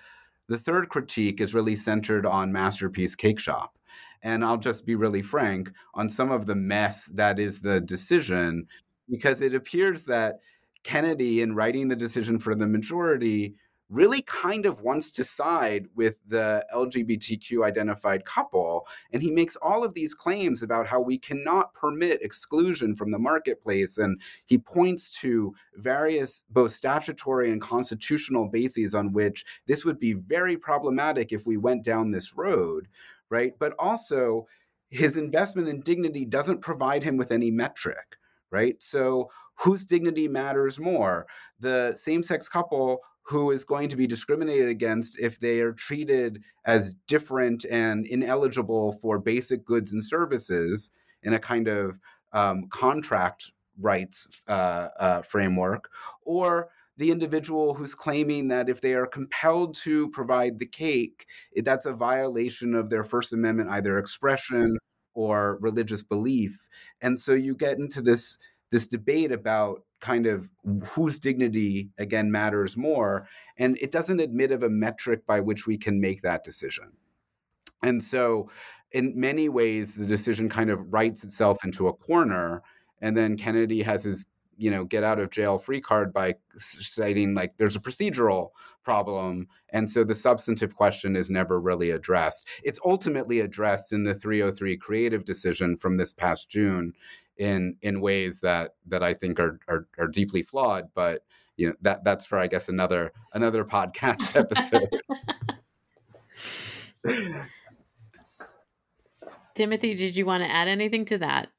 [0.48, 3.70] the third critique is really centered on Masterpiece Cakeshop.
[4.22, 8.66] And I'll just be really frank on some of the mess that is the decision,
[9.10, 10.40] because it appears that
[10.84, 13.56] Kennedy, in writing the decision for the majority,
[13.94, 18.88] really kind of wants to side with the LGBTQ identified couple.
[19.12, 23.20] And he makes all of these claims about how we cannot permit exclusion from the
[23.20, 24.00] marketplace.
[24.00, 30.14] And he points to various both statutory and constitutional bases on which this would be
[30.14, 32.88] very problematic if we went down this road,
[33.30, 33.54] right?
[33.60, 34.48] But also,
[34.90, 38.18] his investment in dignity doesn't provide him with any metric,
[38.50, 38.82] right?
[38.82, 41.28] So, whose dignity matters more?
[41.60, 46.44] The same sex couple who is going to be discriminated against if they are treated
[46.66, 50.92] as different and ineligible for basic goods and services
[51.24, 51.98] in a kind of
[52.34, 55.90] um, contract rights uh, uh, framework,
[56.24, 61.26] or the individual who's claiming that if they are compelled to provide the cake,
[61.58, 64.78] that's a violation of their First Amendment either expression
[65.16, 66.68] or religious belief.
[67.02, 68.38] And so you get into this
[68.74, 70.50] this debate about kind of
[70.84, 73.28] whose dignity again matters more
[73.60, 76.92] and it doesn't admit of a metric by which we can make that decision.
[77.84, 78.50] And so
[78.92, 82.64] in many ways the decision kind of writes itself into a corner
[83.00, 84.26] and then kennedy has his
[84.58, 88.50] you know get out of jail free card by citing like there's a procedural
[88.84, 94.14] problem and so the substantive question is never really addressed it's ultimately addressed in the
[94.14, 96.94] 303 creative decision from this past june
[97.38, 100.90] in in ways that that I think are are, are deeply flawed.
[100.94, 101.24] But
[101.58, 104.90] you know that that's for I guess another another podcast episode.
[109.56, 111.50] Timothy, did you want to add anything to that?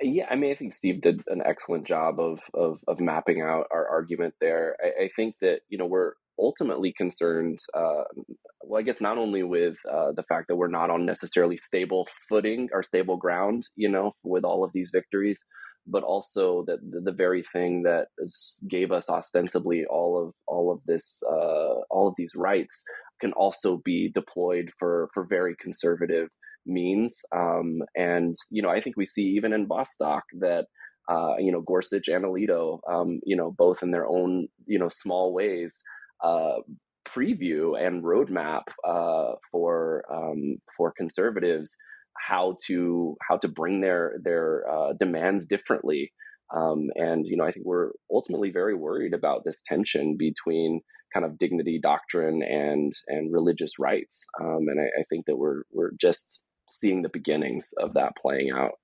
[0.00, 3.66] Yeah, I mean, I think Steve did an excellent job of of, of mapping out
[3.72, 4.76] our argument there.
[4.82, 8.04] I, I think that you know we're ultimately concerned, uh,
[8.62, 12.06] well, I guess not only with uh, the fact that we're not on necessarily stable
[12.28, 15.38] footing or stable ground, you know, with all of these victories,
[15.86, 20.70] but also that the, the very thing that is, gave us ostensibly all of all
[20.72, 22.84] of this, uh, all of these rights,
[23.20, 26.28] can also be deployed for for very conservative
[26.66, 27.20] means.
[27.34, 30.66] Um, and you know, I think we see even in Bostock that.
[31.10, 34.88] Uh, you know, Gorsuch and Alito, um, you know, both in their own, you know,
[34.88, 35.82] small ways,
[36.22, 36.58] uh,
[37.08, 41.76] preview and roadmap uh, for um, for conservatives
[42.28, 46.12] how to how to bring their their uh, demands differently.
[46.54, 50.80] Um, and you know, I think we're ultimately very worried about this tension between
[51.12, 54.26] kind of dignity doctrine and and religious rights.
[54.40, 58.50] Um, and I, I think that we're we're just seeing the beginnings of that playing
[58.50, 58.78] out.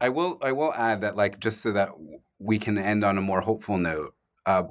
[0.00, 1.90] I will I will add that like just so that
[2.38, 4.14] we can end on a more hopeful note.
[4.44, 4.62] Uh,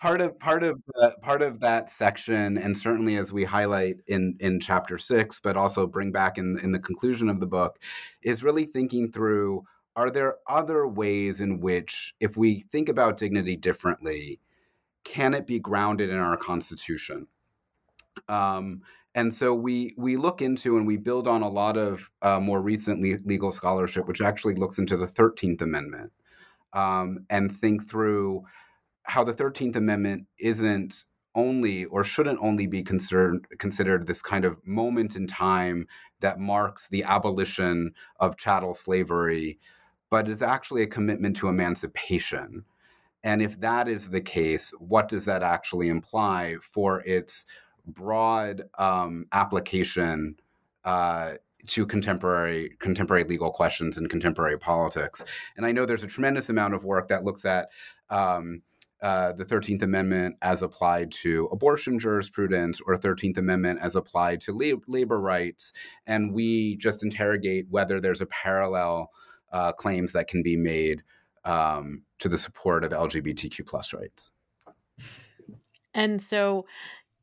[0.00, 0.80] part of part of
[1.22, 5.86] part of that section, and certainly as we highlight in in chapter six, but also
[5.86, 7.78] bring back in in the conclusion of the book,
[8.22, 9.64] is really thinking through:
[9.94, 14.40] Are there other ways in which, if we think about dignity differently,
[15.04, 17.28] can it be grounded in our Constitution?
[18.28, 18.82] Um,
[19.16, 22.60] and so we we look into and we build on a lot of uh, more
[22.60, 26.12] recent le- legal scholarship, which actually looks into the Thirteenth Amendment,
[26.74, 28.44] um, and think through
[29.04, 31.04] how the 13th Amendment isn't
[31.34, 35.86] only or shouldn't only be considered considered this kind of moment in time
[36.20, 39.58] that marks the abolition of chattel slavery,
[40.10, 42.64] but is actually a commitment to emancipation.
[43.24, 47.46] And if that is the case, what does that actually imply for its
[47.86, 50.36] broad um, application
[50.84, 51.34] uh,
[51.66, 55.24] to contemporary contemporary legal questions and contemporary politics?
[55.56, 57.68] And I know there's a tremendous amount of work that looks at
[58.10, 58.62] um,
[59.02, 64.52] uh, the 13th Amendment as applied to abortion jurisprudence or 13th Amendment as applied to
[64.52, 65.72] lab- labor rights.
[66.06, 69.10] And we just interrogate whether there's a parallel
[69.52, 71.02] uh, claims that can be made
[71.44, 74.32] um, to the support of LGBTQ plus rights.
[75.94, 76.66] And so,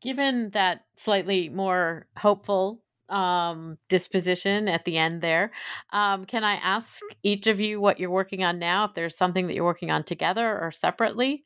[0.04, 5.52] given that slightly more hopeful um, disposition at the end there.
[5.92, 8.86] Um, can I ask each of you what you're working on now?
[8.86, 11.46] If there's something that you're working on together or separately?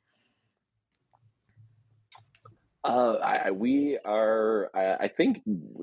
[2.88, 5.42] Uh, I, we are, I, think,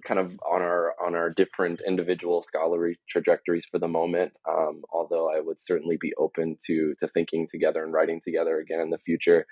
[0.09, 4.33] kind of on our on our different individual scholarly trajectories for the moment.
[4.49, 8.81] Um, although I would certainly be open to to thinking together and writing together again
[8.81, 9.45] in the future.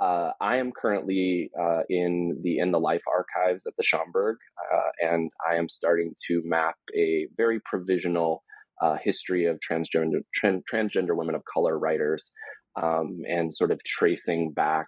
[0.00, 4.36] Uh, I am currently uh, in the in the life archives at the Schomburg,
[4.72, 8.44] uh, and I am starting to map a very provisional
[8.80, 12.30] uh, history of transgender transgender women of color writers,
[12.80, 14.86] um, and sort of tracing back,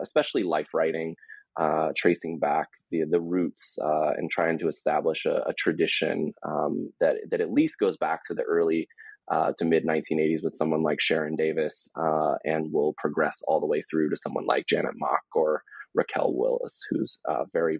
[0.00, 1.16] especially life writing
[1.56, 6.92] uh, tracing back the the roots uh, and trying to establish a, a tradition um,
[7.00, 8.88] that that at least goes back to the early
[9.30, 13.66] uh, to mid 1980s with someone like Sharon Davis, uh, and will progress all the
[13.66, 15.62] way through to someone like Janet Mock or
[15.94, 17.78] Raquel Willis, who's uh, very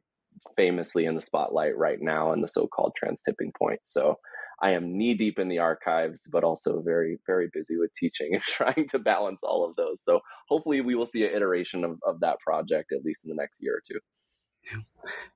[0.57, 3.81] famously in the spotlight right now in the so-called trans tipping point.
[3.85, 4.19] So
[4.65, 8.43] I am knee deep in the archives, but also very, very busy with teaching and
[8.49, 10.03] trying to balance all of those.
[10.03, 13.37] So hopefully we will see an iteration of, of that project at least in the
[13.37, 14.01] next year or two.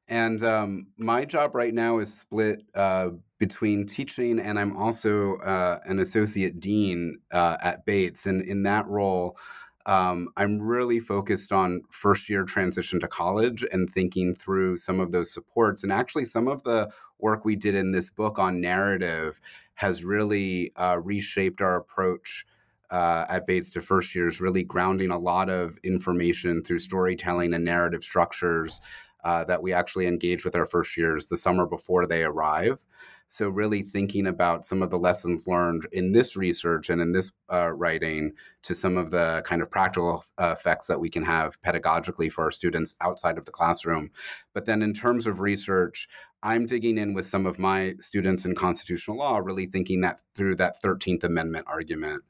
[0.09, 5.81] And um, my job right now is split uh, between teaching and I'm also uh,
[5.85, 8.25] an associate dean uh, at Bates.
[8.25, 9.37] And in that role,
[9.85, 15.13] um, I'm really focused on first year transition to college and thinking through some of
[15.13, 15.83] those supports.
[15.83, 19.41] And actually, some of the work we did in this book on narrative
[19.75, 22.47] has really uh, reshaped our approach
[22.91, 27.65] uh, at Bates to first years, really grounding a lot of information through storytelling and
[27.65, 28.81] narrative structures
[29.25, 32.79] uh, that we actually engage with our first years the summer before they arrive.
[33.31, 37.31] So, really thinking about some of the lessons learned in this research and in this
[37.53, 41.61] uh, writing to some of the kind of practical uh, effects that we can have
[41.61, 44.11] pedagogically for our students outside of the classroom.
[44.55, 46.09] But then, in terms of research,
[46.43, 50.57] I'm digging in with some of my students in constitutional law, really thinking that through
[50.57, 52.23] that 13th Amendment argument.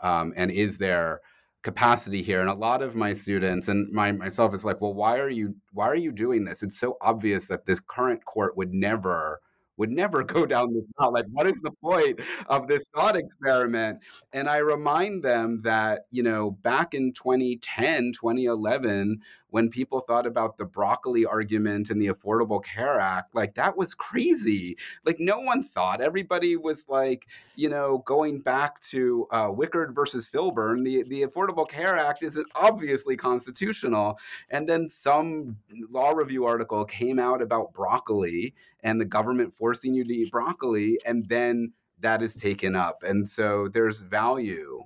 [0.00, 1.20] Um, and is there
[1.64, 5.16] capacity here and a lot of my students and my, myself is like well why
[5.18, 8.74] are you why are you doing this it's so obvious that this current court would
[8.74, 9.40] never
[9.76, 11.10] would never go down this path.
[11.12, 14.00] Like, what is the point of this thought experiment?
[14.32, 19.20] And I remind them that, you know, back in 2010, 2011,
[19.54, 23.94] when people thought about the broccoli argument and the Affordable Care Act, like that was
[23.94, 24.76] crazy.
[25.04, 26.00] Like no one thought.
[26.00, 30.84] Everybody was like, you know, going back to uh, Wickard versus Filburn.
[30.84, 34.18] The the Affordable Care Act isn't obviously constitutional.
[34.50, 35.56] And then some
[35.88, 38.54] law review article came out about broccoli
[38.84, 43.02] and the government forcing you to eat broccoli, and then that is taken up.
[43.02, 44.82] And so there's value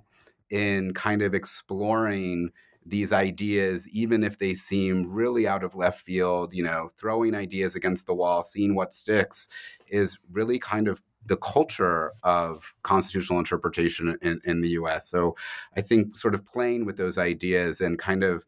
[0.51, 2.51] in kind of exploring
[2.87, 7.75] these ideas, even if they seem really out of left field, you know, throwing ideas
[7.75, 9.49] against the wall, seeing what sticks,
[9.89, 15.11] is really kind of the culture of constitutional interpretation in, in the US.
[15.11, 15.37] So
[15.77, 18.47] I think sort of playing with those ideas and kind of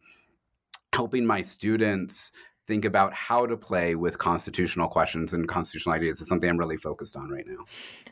[0.94, 2.32] helping my students
[2.70, 6.76] think about how to play with constitutional questions and constitutional ideas is something I'm really
[6.76, 7.64] focused on right now.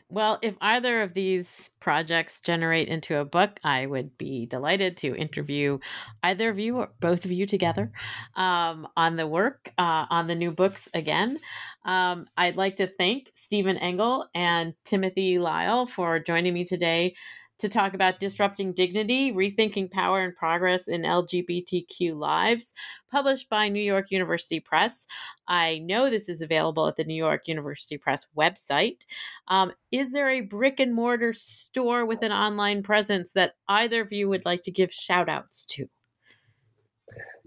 [0.09, 5.15] Well, if either of these projects generate into a book, I would be delighted to
[5.15, 5.79] interview
[6.23, 7.93] either of you or both of you together
[8.35, 11.39] um, on the work uh, on the new books again.
[11.85, 17.15] Um, I'd like to thank Stephen Engel and Timothy Lyle for joining me today
[17.59, 22.73] to talk about Disrupting Dignity Rethinking Power and Progress in LGBTQ Lives,
[23.11, 25.05] published by New York University Press.
[25.47, 29.05] I know this is available at the New York University Press website.
[29.49, 34.13] Um, is there a brick and mortar store with an online presence that either of
[34.13, 35.87] you would like to give shout outs to?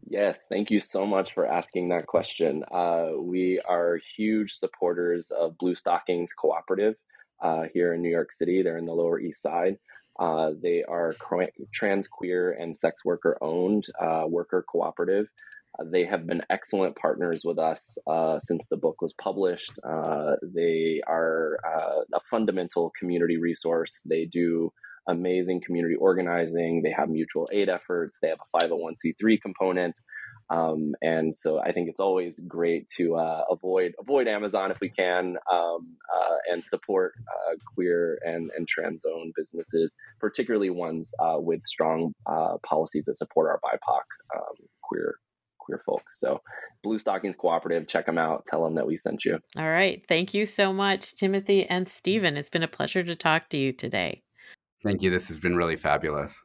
[0.06, 2.64] Yes, thank you so much for asking that question.
[2.70, 6.96] Uh, we are huge supporters of Bluestockings Cooperative
[7.42, 8.62] uh, here in New York City.
[8.62, 9.78] They're in the Lower East Side.
[10.18, 11.14] Uh, they are
[11.72, 15.26] trans, queer, and sex worker owned uh, worker cooperative.
[15.78, 19.72] Uh, they have been excellent partners with us uh, since the book was published.
[19.82, 21.58] Uh, they are
[22.14, 24.02] a fundamental community resource.
[24.04, 24.72] They do
[25.08, 26.82] amazing community organizing.
[26.82, 28.18] They have mutual aid efforts.
[28.20, 29.94] They have a 501c3 component.
[30.52, 34.90] Um, and so I think it's always great to uh, avoid avoid Amazon if we
[34.90, 41.38] can, um, uh, and support uh, queer and, and trans owned businesses, particularly ones uh,
[41.38, 45.16] with strong uh, policies that support our BIPOC um, queer
[45.58, 46.18] queer folks.
[46.18, 46.40] So,
[46.84, 48.44] Bluestockings Cooperative, check them out.
[48.46, 49.38] Tell them that we sent you.
[49.56, 52.36] All right, thank you so much, Timothy and Stephen.
[52.36, 54.22] It's been a pleasure to talk to you today.
[54.84, 55.10] Thank you.
[55.10, 56.44] This has been really fabulous.